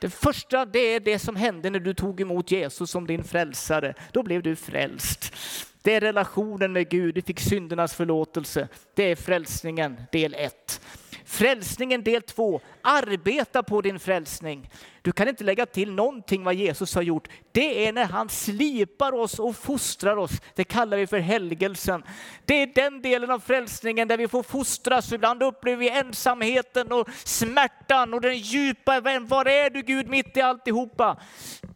Det 0.00 0.10
första 0.10 0.64
det 0.64 0.78
är 0.78 1.00
det 1.00 1.18
som 1.18 1.36
hände 1.36 1.70
när 1.70 1.80
du 1.80 1.94
tog 1.94 2.20
emot 2.20 2.50
Jesus 2.50 2.90
som 2.90 3.06
din 3.06 3.24
frälsare. 3.24 3.94
Då 4.12 4.22
blev 4.22 4.42
du 4.42 4.56
frälst. 4.56 5.34
Det 5.82 5.94
är 5.94 6.00
relationen 6.00 6.72
med 6.72 6.88
Gud, 6.88 7.14
du 7.14 7.22
fick 7.22 7.40
syndernas 7.40 7.94
förlåtelse. 7.94 8.68
Det 8.94 9.10
är 9.10 9.16
frälsningen, 9.16 10.02
del 10.12 10.34
ett. 10.34 10.80
Frälsningen 11.24 12.04
del 12.04 12.22
två, 12.22 12.60
arbeta 12.82 13.62
på 13.62 13.80
din 13.80 13.98
frälsning. 13.98 14.70
Du 15.02 15.12
kan 15.12 15.28
inte 15.28 15.44
lägga 15.44 15.66
till 15.66 15.92
någonting 15.92 16.44
vad 16.44 16.54
Jesus 16.54 16.94
har 16.94 17.02
gjort. 17.02 17.28
Det 17.52 17.86
är 17.86 17.92
när 17.92 18.04
han 18.04 18.28
slipar 18.28 19.12
oss 19.12 19.38
och 19.38 19.56
fostrar 19.56 20.16
oss. 20.16 20.30
Det 20.54 20.64
kallar 20.64 20.96
vi 20.96 21.06
för 21.06 21.18
helgelsen. 21.18 22.02
Det 22.44 22.62
är 22.62 22.66
den 22.66 23.02
delen 23.02 23.30
av 23.30 23.38
frälsningen 23.38 24.08
där 24.08 24.16
vi 24.16 24.28
får 24.28 24.42
fostras. 24.42 25.12
Ibland 25.12 25.42
upplever 25.42 25.76
vi 25.76 25.90
ensamheten 25.90 26.92
och 26.92 27.08
smärtan 27.24 28.14
och 28.14 28.20
den 28.20 28.38
djupa, 28.38 29.00
var 29.00 29.48
är 29.48 29.70
du 29.70 29.82
Gud 29.82 30.08
mitt 30.08 30.36
i 30.36 30.40
alltihopa? 30.40 31.16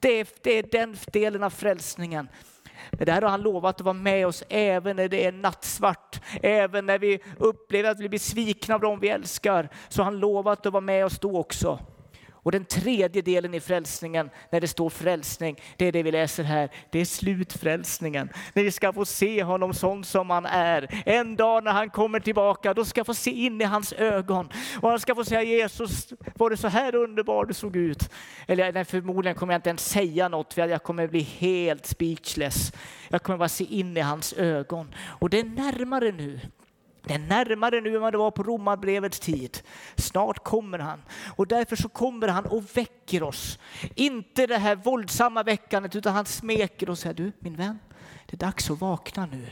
Det 0.00 0.42
det 0.42 0.58
är 0.58 0.62
den 0.62 0.96
delen 1.12 1.42
av 1.42 1.50
frälsningen. 1.50 2.28
Men 2.90 3.06
det 3.06 3.12
har 3.12 3.22
han 3.22 3.42
lovat 3.42 3.74
att 3.74 3.84
vara 3.84 3.92
med 3.92 4.26
oss 4.26 4.44
även 4.48 4.96
när 4.96 5.08
det 5.08 5.26
är 5.26 5.32
nattsvart, 5.32 6.20
även 6.42 6.86
när 6.86 6.98
vi 6.98 7.20
upplever 7.38 7.90
att 7.90 8.00
vi 8.00 8.08
blir 8.08 8.18
svikna 8.18 8.74
av 8.74 8.80
dem 8.80 9.00
vi 9.00 9.08
älskar. 9.08 9.68
Så 9.88 10.00
har 10.00 10.04
han 10.04 10.18
lovat 10.18 10.66
att 10.66 10.72
vara 10.72 10.80
med 10.80 11.04
oss 11.04 11.18
då 11.18 11.38
också. 11.38 11.78
Och 12.42 12.52
den 12.52 12.64
tredje 12.64 13.22
delen 13.22 13.54
i 13.54 13.60
frälsningen, 13.60 14.30
när 14.50 14.60
det 14.60 14.68
står 14.68 14.90
frälsning, 14.90 15.60
det 15.76 15.84
är 15.84 15.92
det 15.92 16.02
vi 16.02 16.12
läser 16.12 16.44
här. 16.44 16.70
Det 16.90 16.98
är 16.98 17.04
slutfrälsningen. 17.04 18.30
När 18.52 18.62
vi 18.62 18.70
ska 18.70 18.92
få 18.92 19.04
se 19.04 19.42
honom 19.42 19.74
sån 19.74 20.04
som 20.04 20.30
han 20.30 20.46
är. 20.46 21.02
En 21.06 21.36
dag 21.36 21.64
när 21.64 21.72
han 21.72 21.90
kommer 21.90 22.20
tillbaka, 22.20 22.74
då 22.74 22.84
ska 22.84 22.98
jag 22.98 23.06
få 23.06 23.14
se 23.14 23.30
in 23.30 23.60
i 23.60 23.64
hans 23.64 23.92
ögon. 23.92 24.48
Och 24.80 24.90
han 24.90 25.00
ska 25.00 25.14
få 25.14 25.24
säga 25.24 25.42
Jesus, 25.42 26.12
var 26.34 26.50
det 26.50 26.56
så 26.56 26.68
här 26.68 26.94
underbar 26.94 27.44
du 27.44 27.54
såg 27.54 27.76
ut? 27.76 28.10
Eller 28.46 28.72
nej, 28.72 28.84
förmodligen 28.84 29.36
kommer 29.36 29.54
jag 29.54 29.58
inte 29.58 29.68
ens 29.68 29.88
säga 29.88 30.28
något, 30.28 30.54
för 30.54 30.68
jag 30.68 30.82
kommer 30.82 31.06
bli 31.06 31.20
helt 31.20 31.86
speechless. 31.86 32.72
Jag 33.08 33.22
kommer 33.22 33.38
bara 33.38 33.48
se 33.48 33.64
in 33.64 33.96
i 33.96 34.00
hans 34.00 34.32
ögon. 34.32 34.94
Och 35.06 35.30
det 35.30 35.40
är 35.40 35.44
närmare 35.44 36.12
nu. 36.12 36.40
Det 37.02 37.14
är 37.14 37.18
närmare 37.18 37.80
nu 37.80 37.94
än 37.94 38.02
vad 38.02 38.14
det 38.14 38.18
var 38.18 38.30
på 38.30 38.42
romarbrevets 38.42 39.20
tid. 39.20 39.58
Snart 39.96 40.44
kommer 40.44 40.78
han 40.78 41.02
och 41.36 41.46
därför 41.46 41.76
så 41.76 41.88
kommer 41.88 42.28
han 42.28 42.46
och 42.46 42.76
väcker 42.76 43.22
oss. 43.22 43.58
Inte 43.94 44.46
det 44.46 44.58
här 44.58 44.76
våldsamma 44.76 45.42
väckandet 45.42 45.96
utan 45.96 46.14
han 46.14 46.26
smeker 46.26 46.90
och 46.90 46.98
säger 46.98 47.14
du 47.14 47.32
min 47.38 47.56
vän, 47.56 47.78
det 48.26 48.36
är 48.36 48.46
dags 48.46 48.70
att 48.70 48.80
vakna 48.80 49.26
nu. 49.26 49.46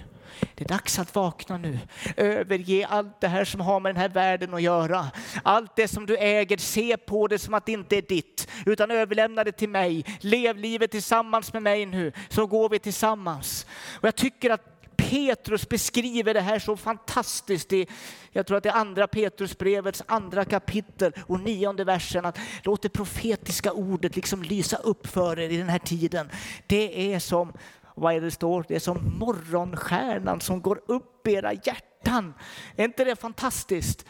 Det 0.55 0.65
är 0.65 0.69
dags 0.69 0.99
att 0.99 1.15
vakna 1.15 1.59
nu. 1.59 1.79
Överge 2.17 2.87
allt 2.87 3.21
det 3.21 3.29
här 3.29 3.45
som 3.45 3.61
har 3.61 3.81
med 3.81 3.95
den 3.95 4.01
här 4.01 4.09
världen 4.09 4.55
att 4.55 4.63
göra. 4.63 5.07
Allt 5.43 5.77
det 5.77 5.89
som 5.89 6.07
du 6.07 6.17
äger, 6.17 6.57
se 6.57 6.97
på 6.97 7.27
det 7.27 7.39
som 7.39 7.55
att 7.55 7.67
det 7.67 7.73
inte 7.73 7.97
är 7.97 8.03
ditt, 8.03 8.49
utan 8.67 8.91
överlämna 8.91 9.45
det 9.45 9.53
till 9.53 9.69
mig. 9.69 10.05
Lev 10.21 10.57
livet 10.57 10.91
tillsammans 10.91 11.53
med 11.53 11.63
mig 11.63 11.87
nu, 11.87 12.13
så 12.29 12.47
går 12.47 12.69
vi 12.69 12.79
tillsammans. 12.79 13.67
Och 14.01 14.05
jag 14.05 14.17
tycker 14.17 14.51
att 14.51 14.76
Petrus 14.97 15.69
beskriver 15.69 16.35
det 16.35 16.41
här 16.41 16.59
så 16.59 16.77
fantastiskt 16.77 17.73
i, 17.73 17.87
jag 18.33 18.47
tror 18.47 18.57
att 18.57 18.63
det 18.63 18.69
är 18.69 18.75
andra 18.75 19.07
Petrusbrevets 19.07 20.03
andra 20.07 20.45
kapitel 20.45 21.13
och 21.27 21.41
nionde 21.41 21.85
versen, 21.85 22.25
att 22.25 22.39
låt 22.65 22.83
det 22.83 22.89
profetiska 22.89 23.73
ordet 23.73 24.17
liksom 24.17 24.43
lysa 24.43 24.77
upp 24.77 25.07
för 25.07 25.39
er 25.39 25.51
i 25.51 25.57
den 25.57 25.69
här 25.69 25.79
tiden. 25.79 26.31
Det 26.67 27.15
är 27.15 27.19
som, 27.19 27.53
vad 27.95 28.15
är 28.15 28.21
det 28.21 28.31
står? 28.31 28.65
Det 28.69 28.77
är 28.77 28.81
som 28.81 29.19
morgonstjärnan 29.19 30.41
som 30.41 30.63
går 30.63 30.81
upp 30.87 31.16
i 31.27 31.35
era 31.35 31.53
hjärtan. 31.53 32.35
Är 32.77 32.85
inte 32.85 33.05
det 33.05 33.17
fantastiskt? 33.17 34.05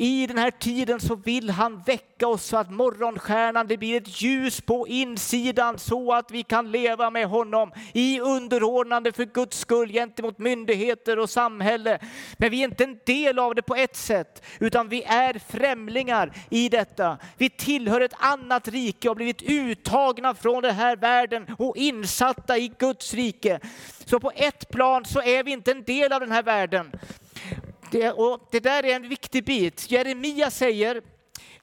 I 0.00 0.26
den 0.26 0.38
här 0.38 0.50
tiden 0.50 1.00
så 1.00 1.14
vill 1.14 1.50
han 1.50 1.82
väcka 1.82 2.28
oss 2.28 2.44
så 2.44 2.56
att 2.56 2.70
morgonstjärnan, 2.70 3.66
det 3.66 3.76
blir 3.76 3.96
ett 3.96 4.22
ljus 4.22 4.60
på 4.60 4.88
insidan 4.88 5.78
så 5.78 6.12
att 6.12 6.30
vi 6.30 6.42
kan 6.42 6.70
leva 6.70 7.10
med 7.10 7.26
honom 7.26 7.72
i 7.92 8.20
underordnande 8.20 9.12
för 9.12 9.24
Guds 9.24 9.58
skull 9.58 9.92
gentemot 9.92 10.38
myndigheter 10.38 11.18
och 11.18 11.30
samhälle. 11.30 11.98
Men 12.36 12.50
vi 12.50 12.60
är 12.60 12.64
inte 12.64 12.84
en 12.84 12.98
del 13.06 13.38
av 13.38 13.54
det 13.54 13.62
på 13.62 13.74
ett 13.74 13.96
sätt, 13.96 14.44
utan 14.58 14.88
vi 14.88 15.02
är 15.02 15.40
främlingar 15.48 16.32
i 16.50 16.68
detta. 16.68 17.18
Vi 17.36 17.50
tillhör 17.50 18.00
ett 18.00 18.14
annat 18.18 18.68
rike 18.68 19.08
och 19.08 19.10
har 19.10 19.16
blivit 19.16 19.42
uttagna 19.42 20.34
från 20.34 20.62
den 20.62 20.74
här 20.74 20.96
världen 20.96 21.46
och 21.58 21.76
insatta 21.76 22.58
i 22.58 22.72
Guds 22.78 23.14
rike. 23.14 23.60
Så 24.08 24.20
på 24.20 24.32
ett 24.34 24.68
plan 24.68 25.04
så 25.04 25.22
är 25.22 25.44
vi 25.44 25.50
inte 25.50 25.70
en 25.70 25.84
del 25.84 26.12
av 26.12 26.20
den 26.20 26.32
här 26.32 26.42
världen. 26.42 26.92
Det, 27.90 28.10
och 28.10 28.48
det 28.50 28.60
där 28.60 28.84
är 28.84 28.96
en 28.96 29.08
viktig 29.08 29.44
bit. 29.44 29.90
Jeremia 29.90 30.50
säger, 30.50 31.02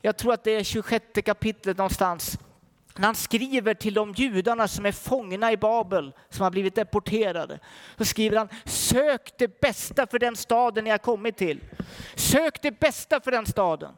jag 0.02 0.18
tror 0.18 0.34
att 0.34 0.44
det 0.44 0.52
är 0.52 0.64
26 0.64 1.06
kapitlet 1.26 1.78
någonstans, 1.78 2.38
när 2.96 3.06
han 3.06 3.16
skriver 3.16 3.74
till 3.74 3.94
de 3.94 4.14
judarna 4.14 4.68
som 4.68 4.86
är 4.86 4.92
fångna 4.92 5.52
i 5.52 5.58
Babel, 5.58 6.14
som 6.30 6.44
har 6.44 6.52
blivit 6.52 6.76
deporterade, 6.76 7.60
så 7.98 8.06
skriver 8.06 8.38
han, 8.38 8.50
sök 8.66 9.38
det 9.38 9.62
bästa 9.62 10.08
för 10.08 10.20
den 10.20 10.36
staden 10.36 10.84
ni 10.84 10.90
har 10.90 10.98
kommit 10.98 11.38
till. 11.38 11.60
Sök 12.16 12.62
det 12.62 12.80
bästa 12.80 13.20
för 13.20 13.32
den 13.32 13.46
staden. 13.46 13.94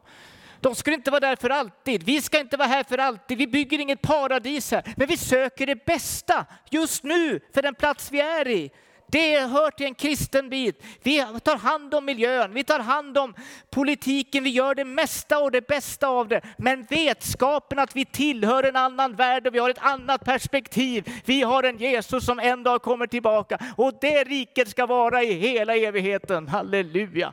De 0.60 0.74
skulle 0.74 0.96
inte 0.96 1.10
vara 1.10 1.20
där 1.20 1.36
för 1.36 1.50
alltid. 1.50 2.02
Vi 2.02 2.22
ska 2.22 2.40
inte 2.40 2.56
vara 2.56 2.68
här 2.68 2.84
för 2.84 2.98
alltid. 2.98 3.38
Vi 3.38 3.46
bygger 3.46 3.78
inget 3.78 4.02
paradis 4.02 4.70
här, 4.70 4.94
men 4.96 5.06
vi 5.06 5.16
söker 5.16 5.66
det 5.66 5.84
bästa 5.86 6.46
just 6.70 7.04
nu 7.04 7.40
för 7.54 7.62
den 7.62 7.74
plats 7.74 8.12
vi 8.12 8.20
är 8.20 8.48
i. 8.48 8.70
Det 9.10 9.40
hör 9.40 9.70
till 9.70 9.86
en 9.86 9.94
kristen 9.94 10.48
bit. 10.48 10.82
Vi 11.02 11.26
tar 11.42 11.56
hand 11.56 11.94
om 11.94 12.04
miljön, 12.04 12.54
vi 12.54 12.64
tar 12.64 12.80
hand 12.80 13.18
om 13.18 13.34
politiken, 13.70 14.44
vi 14.44 14.50
gör 14.50 14.74
det 14.74 14.84
mesta 14.84 15.38
och 15.38 15.50
det 15.50 15.66
bästa 15.68 16.08
av 16.08 16.28
det. 16.28 16.40
Men 16.58 16.84
vetskapen 16.84 17.78
att 17.78 17.96
vi 17.96 18.04
tillhör 18.04 18.62
en 18.62 18.76
annan 18.76 19.14
värld 19.14 19.46
och 19.46 19.54
vi 19.54 19.58
har 19.58 19.70
ett 19.70 19.78
annat 19.78 20.24
perspektiv. 20.24 21.22
Vi 21.24 21.42
har 21.42 21.62
en 21.62 21.78
Jesus 21.78 22.24
som 22.24 22.38
en 22.38 22.62
dag 22.62 22.82
kommer 22.82 23.06
tillbaka 23.06 23.58
och 23.76 23.92
det 24.00 24.24
riket 24.24 24.68
ska 24.68 24.86
vara 24.86 25.22
i 25.22 25.32
hela 25.32 25.76
evigheten. 25.76 26.48
Halleluja. 26.48 27.32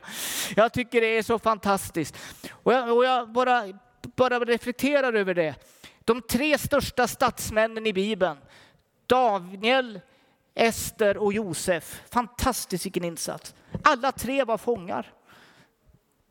Jag 0.56 0.72
tycker 0.72 1.00
det 1.00 1.18
är 1.18 1.22
så 1.22 1.38
fantastiskt. 1.38 2.16
Och 2.50 2.72
jag, 2.72 2.96
och 2.96 3.04
jag 3.04 3.28
bara, 3.28 3.62
bara 4.02 4.38
reflekterar 4.38 5.12
över 5.12 5.34
det. 5.34 5.54
De 6.04 6.22
tre 6.22 6.58
största 6.58 7.08
statsmännen 7.08 7.86
i 7.86 7.92
Bibeln, 7.92 8.38
Daniel, 9.06 10.00
Ester 10.56 11.16
och 11.16 11.32
Josef. 11.32 12.02
Fantastiskt 12.10 12.86
vilken 12.86 13.04
insats. 13.04 13.54
Alla 13.82 14.12
tre 14.12 14.44
var 14.44 14.58
fångar. 14.58 15.12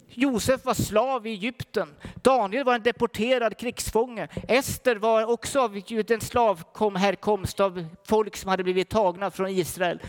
Josef 0.09 0.65
var 0.65 0.73
slav 0.73 1.27
i 1.27 1.29
Egypten. 1.29 1.95
Daniel 2.15 2.63
var 2.63 2.75
en 2.75 2.83
deporterad 2.83 3.57
krigsfånge. 3.57 4.27
Ester 4.47 4.95
var 4.95 5.25
också 5.25 5.61
av 5.61 5.81
en 6.07 6.21
slavhärkomst 6.21 7.59
av 7.59 7.85
folk 8.03 8.37
som 8.37 8.49
hade 8.49 8.63
blivit 8.63 8.89
tagna 8.89 9.31
från 9.31 9.49
Israel. 9.49 9.99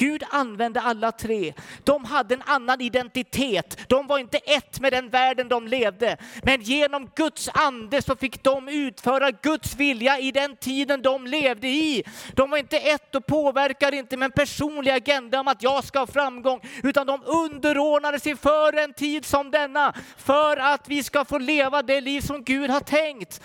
Gud 0.00 0.22
använde 0.30 0.80
alla 0.80 1.12
tre. 1.12 1.52
De 1.84 2.04
hade 2.04 2.34
en 2.34 2.42
annan 2.46 2.80
identitet. 2.80 3.78
De 3.88 4.06
var 4.06 4.18
inte 4.18 4.38
ett 4.38 4.80
med 4.80 4.92
den 4.92 5.08
världen 5.08 5.48
de 5.48 5.68
levde. 5.68 6.16
Men 6.42 6.62
genom 6.62 7.10
Guds 7.16 7.48
ande 7.54 8.02
så 8.02 8.16
fick 8.16 8.42
de 8.42 8.68
utföra 8.68 9.30
Guds 9.30 9.76
vilja 9.76 10.18
i 10.18 10.32
den 10.32 10.56
tiden 10.56 11.02
de 11.02 11.26
levde 11.26 11.68
i. 11.68 12.02
De 12.34 12.50
var 12.50 12.58
inte 12.58 12.78
ett 12.78 13.14
och 13.14 13.26
påverkade 13.26 13.96
inte 13.96 14.16
med 14.16 14.26
en 14.26 14.32
personlig 14.32 14.90
agenda 14.90 15.40
om 15.40 15.48
att 15.48 15.62
jag 15.62 15.84
ska 15.84 15.98
ha 15.98 16.06
framgång, 16.06 16.60
utan 16.82 17.06
de 17.06 17.22
underordnade 17.24 18.20
sig 18.20 18.36
för 18.36 18.72
en 18.72 18.92
tid 18.92 19.24
som 19.24 19.50
denna, 19.50 19.94
för 20.16 20.56
att 20.56 20.88
vi 20.88 21.02
ska 21.02 21.24
få 21.24 21.38
leva 21.38 21.82
det 21.82 22.00
liv 22.00 22.20
som 22.20 22.44
Gud 22.44 22.70
har 22.70 22.80
tänkt. 22.80 23.40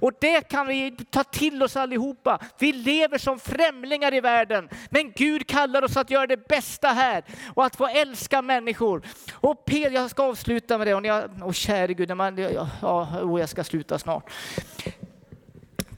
Och 0.00 0.12
det 0.20 0.40
kan 0.40 0.66
vi 0.66 0.90
ta 1.10 1.24
till 1.24 1.62
oss 1.62 1.76
allihopa. 1.76 2.38
Vi 2.58 2.72
lever 2.72 3.18
som 3.18 3.38
främlingar 3.38 4.14
i 4.14 4.20
världen, 4.20 4.68
men 4.90 5.12
Gud 5.12 5.46
kallar 5.46 5.84
oss 5.84 5.96
att 5.96 6.10
göra 6.10 6.26
det 6.26 6.48
bästa 6.48 6.88
här 6.88 7.24
och 7.54 7.64
att 7.64 7.76
få 7.76 7.86
älska 7.86 8.42
människor. 8.42 9.02
Och 9.32 9.64
Peter, 9.64 9.90
jag 9.90 10.10
ska 10.10 10.22
avsluta 10.22 10.78
med 10.78 10.86
det. 10.86 10.94
Och, 10.94 11.06
jag, 11.06 11.30
och 11.42 11.54
käre 11.54 11.94
Gud, 11.94 12.08
när 12.08 12.14
man, 12.14 12.38
ja, 12.38 12.68
ja, 12.82 13.38
jag 13.38 13.48
ska 13.48 13.64
sluta 13.64 13.98
snart. 13.98 14.30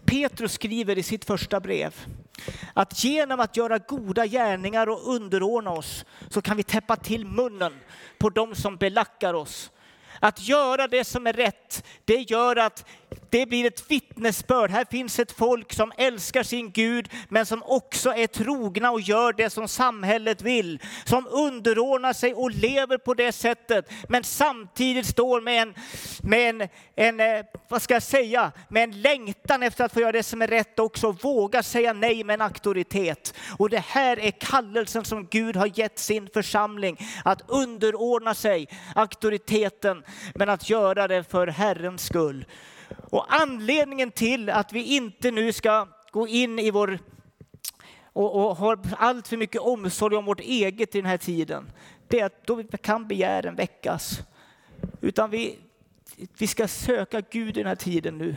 Petrus 0.04 0.52
skriver 0.52 0.98
i 0.98 1.02
sitt 1.02 1.24
första 1.24 1.60
brev 1.60 1.94
att 2.74 3.04
genom 3.04 3.40
att 3.40 3.56
göra 3.56 3.78
goda 3.78 4.26
gärningar 4.26 4.88
och 4.88 5.14
underordna 5.14 5.70
oss 5.70 6.04
så 6.28 6.42
kan 6.42 6.56
vi 6.56 6.62
täppa 6.62 6.96
till 6.96 7.26
munnen 7.26 7.72
på 8.18 8.30
dem 8.30 8.54
som 8.54 8.76
belackar 8.76 9.34
oss. 9.34 9.70
Att 10.20 10.48
göra 10.48 10.88
det 10.88 11.04
som 11.04 11.26
är 11.26 11.32
rätt, 11.32 11.84
det 12.04 12.30
gör 12.30 12.56
att 12.56 12.84
det 13.30 13.46
blir 13.46 13.66
ett 13.66 13.90
vittnesbörd. 13.90 14.70
Här 14.70 14.86
finns 14.90 15.18
ett 15.18 15.32
folk 15.32 15.72
som 15.72 15.92
älskar 15.96 16.42
sin 16.42 16.70
Gud, 16.70 17.08
men 17.28 17.46
som 17.46 17.62
också 17.62 18.14
är 18.14 18.26
trogna 18.26 18.90
och 18.90 19.00
gör 19.00 19.32
det 19.32 19.50
som 19.50 19.68
samhället 19.68 20.42
vill. 20.42 20.82
Som 21.04 21.26
underordnar 21.30 22.12
sig 22.12 22.34
och 22.34 22.50
lever 22.50 22.98
på 22.98 23.14
det 23.14 23.32
sättet, 23.32 23.90
men 24.08 24.24
samtidigt 24.24 25.06
står 25.06 25.40
med 25.40 25.62
en, 25.62 25.74
med 26.22 26.48
en, 26.48 26.68
en 26.96 27.20
eh, 27.20 27.44
vad 27.68 27.82
ska 27.82 27.94
jag 27.94 28.02
säga, 28.02 28.52
med 28.68 28.82
en 28.82 29.02
längtan 29.02 29.62
efter 29.62 29.84
att 29.84 29.92
få 29.92 30.00
göra 30.00 30.12
det 30.12 30.22
som 30.22 30.42
är 30.42 30.46
rätt 30.46 30.78
också. 30.78 31.12
Våga 31.12 31.62
säga 31.62 31.92
nej 31.92 32.24
med 32.24 32.34
en 32.34 32.40
auktoritet. 32.40 33.34
Och 33.58 33.70
det 33.70 33.84
här 33.86 34.18
är 34.18 34.30
kallelsen 34.30 35.04
som 35.04 35.26
Gud 35.26 35.56
har 35.56 35.78
gett 35.78 35.98
sin 35.98 36.28
församling, 36.34 36.98
att 37.24 37.42
underordna 37.46 38.34
sig 38.34 38.68
auktoriteten, 38.94 40.02
men 40.34 40.48
att 40.48 40.70
göra 40.70 41.08
det 41.08 41.24
för 41.24 41.46
Herrens 41.46 42.06
skull. 42.06 42.44
Och 43.10 43.26
anledningen 43.28 44.10
till 44.10 44.50
att 44.50 44.72
vi 44.72 44.82
inte 44.82 45.30
nu 45.30 45.52
ska 45.52 45.88
gå 46.10 46.28
in 46.28 46.58
i 46.58 46.70
vår 46.70 46.98
och, 48.12 48.34
och 48.34 48.56
har 48.56 48.78
allt 48.96 49.28
för 49.28 49.36
mycket 49.36 49.60
omsorg 49.60 50.16
om 50.16 50.24
vårt 50.24 50.40
eget 50.40 50.94
i 50.94 50.98
den 50.98 51.10
här 51.10 51.16
tiden, 51.16 51.70
det 52.08 52.20
är 52.20 52.26
att 52.26 52.46
då 52.46 52.62
kan 52.62 53.08
begären 53.08 53.54
väckas. 53.54 54.20
Utan 55.00 55.30
vi, 55.30 55.58
vi 56.38 56.46
ska 56.46 56.68
söka 56.68 57.20
Gud 57.20 57.48
i 57.48 57.60
den 57.60 57.66
här 57.66 57.74
tiden 57.74 58.18
nu. 58.18 58.36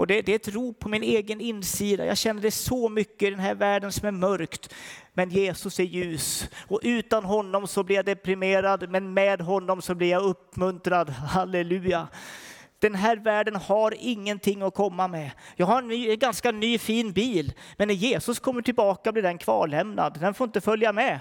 Och 0.00 0.06
det, 0.06 0.22
det, 0.22 0.32
är 0.32 0.36
ett 0.36 0.48
rop 0.48 0.78
på 0.78 0.88
min 0.88 1.02
egen 1.02 1.40
insida. 1.40 2.06
Jag 2.06 2.18
känner 2.18 2.42
det 2.42 2.50
så 2.50 2.88
mycket 2.88 3.22
i 3.22 3.30
den 3.30 3.40
här 3.40 3.54
världen 3.54 3.92
som 3.92 4.08
är 4.08 4.12
mörkt. 4.12 4.74
Men 5.12 5.30
Jesus 5.30 5.80
är 5.80 5.84
ljus. 5.84 6.48
Och 6.68 6.80
utan 6.82 7.24
honom 7.24 7.66
så 7.66 7.82
blir 7.82 7.96
jag 7.96 8.04
deprimerad, 8.04 8.90
men 8.90 9.14
med 9.14 9.40
honom 9.40 9.82
så 9.82 9.94
blir 9.94 10.10
jag 10.10 10.22
uppmuntrad. 10.22 11.10
Halleluja. 11.10 12.08
Den 12.78 12.94
här 12.94 13.16
världen 13.16 13.56
har 13.56 13.94
ingenting 13.98 14.62
att 14.62 14.74
komma 14.74 15.08
med. 15.08 15.30
Jag 15.56 15.66
har 15.66 15.78
en, 15.78 15.88
ny, 15.88 16.10
en 16.10 16.18
ganska 16.18 16.50
ny 16.50 16.78
fin 16.78 17.12
bil, 17.12 17.52
men 17.76 17.88
när 17.88 17.94
Jesus 17.94 18.38
kommer 18.38 18.62
tillbaka 18.62 19.12
blir 19.12 19.22
den 19.22 19.38
kvarlämnad. 19.38 20.18
Den 20.20 20.34
får 20.34 20.44
inte 20.44 20.60
följa 20.60 20.92
med. 20.92 21.20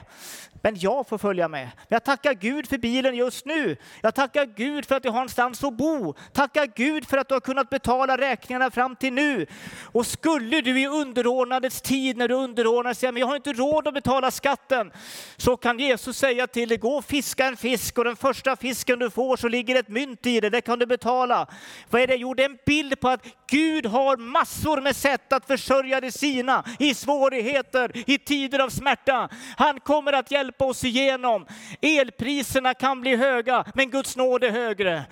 Men 0.61 0.75
jag 0.79 1.07
får 1.07 1.17
följa 1.17 1.47
med. 1.47 1.69
Jag 1.87 2.03
tackar 2.03 2.33
Gud 2.33 2.69
för 2.69 2.77
bilen 2.77 3.15
just 3.15 3.45
nu. 3.45 3.77
Jag 4.01 4.15
tackar 4.15 4.45
Gud 4.45 4.85
för 4.85 4.95
att 4.95 5.05
jag 5.05 5.11
har 5.11 5.19
någonstans 5.19 5.63
att 5.63 5.73
bo. 5.73 6.13
Tackar 6.33 6.67
Gud 6.75 7.07
för 7.07 7.17
att 7.17 7.27
du 7.27 7.35
har 7.35 7.41
kunnat 7.41 7.69
betala 7.69 8.17
räkningarna 8.17 8.71
fram 8.71 8.95
till 8.95 9.13
nu. 9.13 9.45
Och 9.91 10.05
skulle 10.05 10.61
du 10.61 10.81
i 10.81 10.87
underordnadets 10.87 11.81
tid, 11.81 12.17
när 12.17 12.27
du 12.27 12.33
underordnar 12.33 12.93
säga, 12.93 13.11
men 13.11 13.19
jag 13.19 13.27
har 13.27 13.35
inte 13.35 13.53
råd 13.53 13.87
att 13.87 13.93
betala 13.93 14.31
skatten, 14.31 14.91
så 15.37 15.57
kan 15.57 15.79
Jesus 15.79 16.17
säga 16.17 16.47
till 16.47 16.69
dig, 16.69 16.77
gå 16.77 16.97
och 16.97 17.05
fiska 17.05 17.45
en 17.45 17.57
fisk 17.57 17.97
och 17.97 18.03
den 18.03 18.15
första 18.15 18.55
fisken 18.55 18.99
du 18.99 19.09
får 19.09 19.37
så 19.37 19.47
ligger 19.47 19.75
ett 19.75 19.87
mynt 19.87 20.25
i 20.25 20.39
det, 20.39 20.49
det 20.49 20.61
kan 20.61 20.79
du 20.79 20.85
betala. 20.85 21.47
Vad 21.89 22.01
är 22.01 22.07
det? 22.07 22.15
Jo, 22.15 22.33
det 22.33 22.43
är 22.43 22.49
en 22.49 22.57
bild 22.65 22.99
på 22.99 23.09
att 23.09 23.25
Gud 23.47 23.85
har 23.85 24.17
massor 24.17 24.81
med 24.81 24.95
sätt 24.95 25.33
att 25.33 25.47
försörja 25.47 26.01
de 26.01 26.11
sina 26.11 26.63
i 26.79 26.93
svårigheter, 26.93 27.91
i 28.09 28.17
tider 28.17 28.59
av 28.59 28.69
smärta. 28.69 29.29
Han 29.57 29.79
kommer 29.79 30.13
att 30.13 30.31
hjälpa 30.31 30.48
hjälpa 30.49 30.65
oss 30.65 30.83
igenom. 30.83 31.45
Elpriserna 31.81 32.73
kan 32.73 33.01
bli 33.01 33.15
höga, 33.15 33.65
men 33.73 33.89
Guds 33.89 34.15
nåd 34.15 34.43
är 34.43 34.51
högre. 34.51 35.05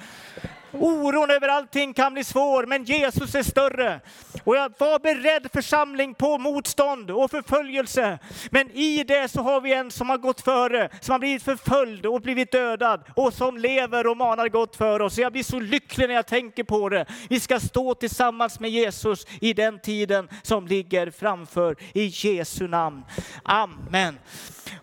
Oron 0.72 1.32
över 1.32 1.48
allting 1.48 1.94
kan 1.94 2.14
bli 2.14 2.24
svår, 2.24 2.66
men 2.66 2.84
Jesus 2.84 3.36
är 3.36 3.44
större. 3.44 4.00
Och 4.44 4.56
jag 4.56 4.74
var 4.78 5.00
beredd 5.00 5.48
församling 5.54 6.14
på 6.14 6.38
motstånd 6.38 7.12
och 7.12 7.32
förföljelse. 7.32 8.20
Men 8.52 8.72
i 8.72 9.04
det 9.04 9.32
så 9.32 9.42
har 9.42 9.62
vi 9.62 9.74
en 9.74 9.92
som 9.92 10.10
har 10.10 10.18
gått 10.18 10.42
före, 10.42 10.90
som 11.02 11.12
har 11.12 11.20
blivit 11.20 11.44
förföljd 11.44 12.06
och 12.06 12.22
blivit 12.22 12.52
dödad 12.52 13.04
och 13.16 13.34
som 13.34 13.58
lever 13.58 14.08
och 14.08 14.18
manar 14.18 14.50
gott 14.50 14.76
för 14.76 15.02
oss. 15.02 15.18
Jag 15.18 15.32
blir 15.32 15.44
så 15.44 15.60
lycklig 15.60 16.08
när 16.08 16.16
jag 16.16 16.28
tänker 16.28 16.64
på 16.64 16.90
det. 16.90 17.06
Vi 17.30 17.40
ska 17.40 17.60
stå 17.60 17.94
tillsammans 17.94 18.60
med 18.60 18.70
Jesus 18.70 19.26
i 19.42 19.54
den 19.54 19.80
tiden 19.80 20.30
som 20.44 20.68
ligger 20.68 21.12
framför. 21.12 21.76
I 21.94 22.12
Jesu 22.14 22.68
namn. 22.68 23.04
Amen. 23.44 24.20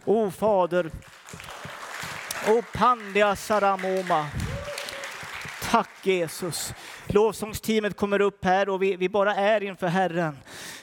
O 0.04 0.30
Fader. 0.30 0.90
O 2.48 2.62
Pandia 2.72 3.36
Saramoma. 3.36 4.26
Tack 5.74 6.06
Jesus. 6.06 6.74
Lovsångsteamet 7.06 7.96
kommer 7.96 8.20
upp 8.20 8.44
här 8.44 8.68
och 8.68 8.82
vi, 8.82 8.96
vi, 8.96 9.08
bara 9.08 9.34
är 9.34 9.62
inför 9.62 9.86
Herren. 9.86 10.38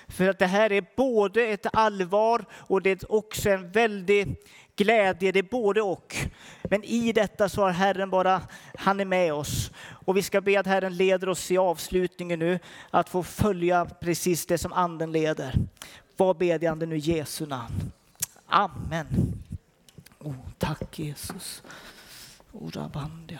För 0.07 0.29
att 0.29 0.39
det 0.39 0.45
här 0.45 0.71
är 0.71 0.85
både 0.95 1.45
ett 1.45 1.65
allvar 1.73 2.45
och 2.51 2.81
det 2.81 3.03
är 3.03 3.11
också 3.11 3.49
en 3.49 3.71
väldig 3.71 4.35
glädje, 4.75 5.31
det 5.31 5.39
är 5.39 5.43
både 5.43 5.81
och. 5.81 6.15
Men 6.63 6.83
i 6.83 7.11
detta 7.11 7.49
så 7.49 7.61
har 7.61 7.69
Herren 7.69 8.09
bara, 8.09 8.41
han 8.75 8.99
är 8.99 9.05
med 9.05 9.33
oss. 9.33 9.71
Och 10.05 10.17
vi 10.17 10.23
ska 10.23 10.41
be 10.41 10.59
att 10.59 10.67
Herren 10.67 10.97
leder 10.97 11.29
oss 11.29 11.51
i 11.51 11.57
avslutningen 11.57 12.39
nu, 12.39 12.59
att 12.89 13.09
få 13.09 13.23
följa 13.23 13.85
precis 13.85 14.45
det 14.45 14.57
som 14.57 14.73
anden 14.73 15.11
leder. 15.11 15.55
Var 16.17 16.33
bedjande 16.33 16.85
nu 16.85 16.95
i 16.95 16.99
Jesu 16.99 17.45
namn. 17.45 17.91
Amen. 18.45 19.33
Oh, 20.19 20.35
tack 20.57 20.99
Jesus. 20.99 21.63
Oh, 22.51 22.67
Orabandia. 22.67 23.39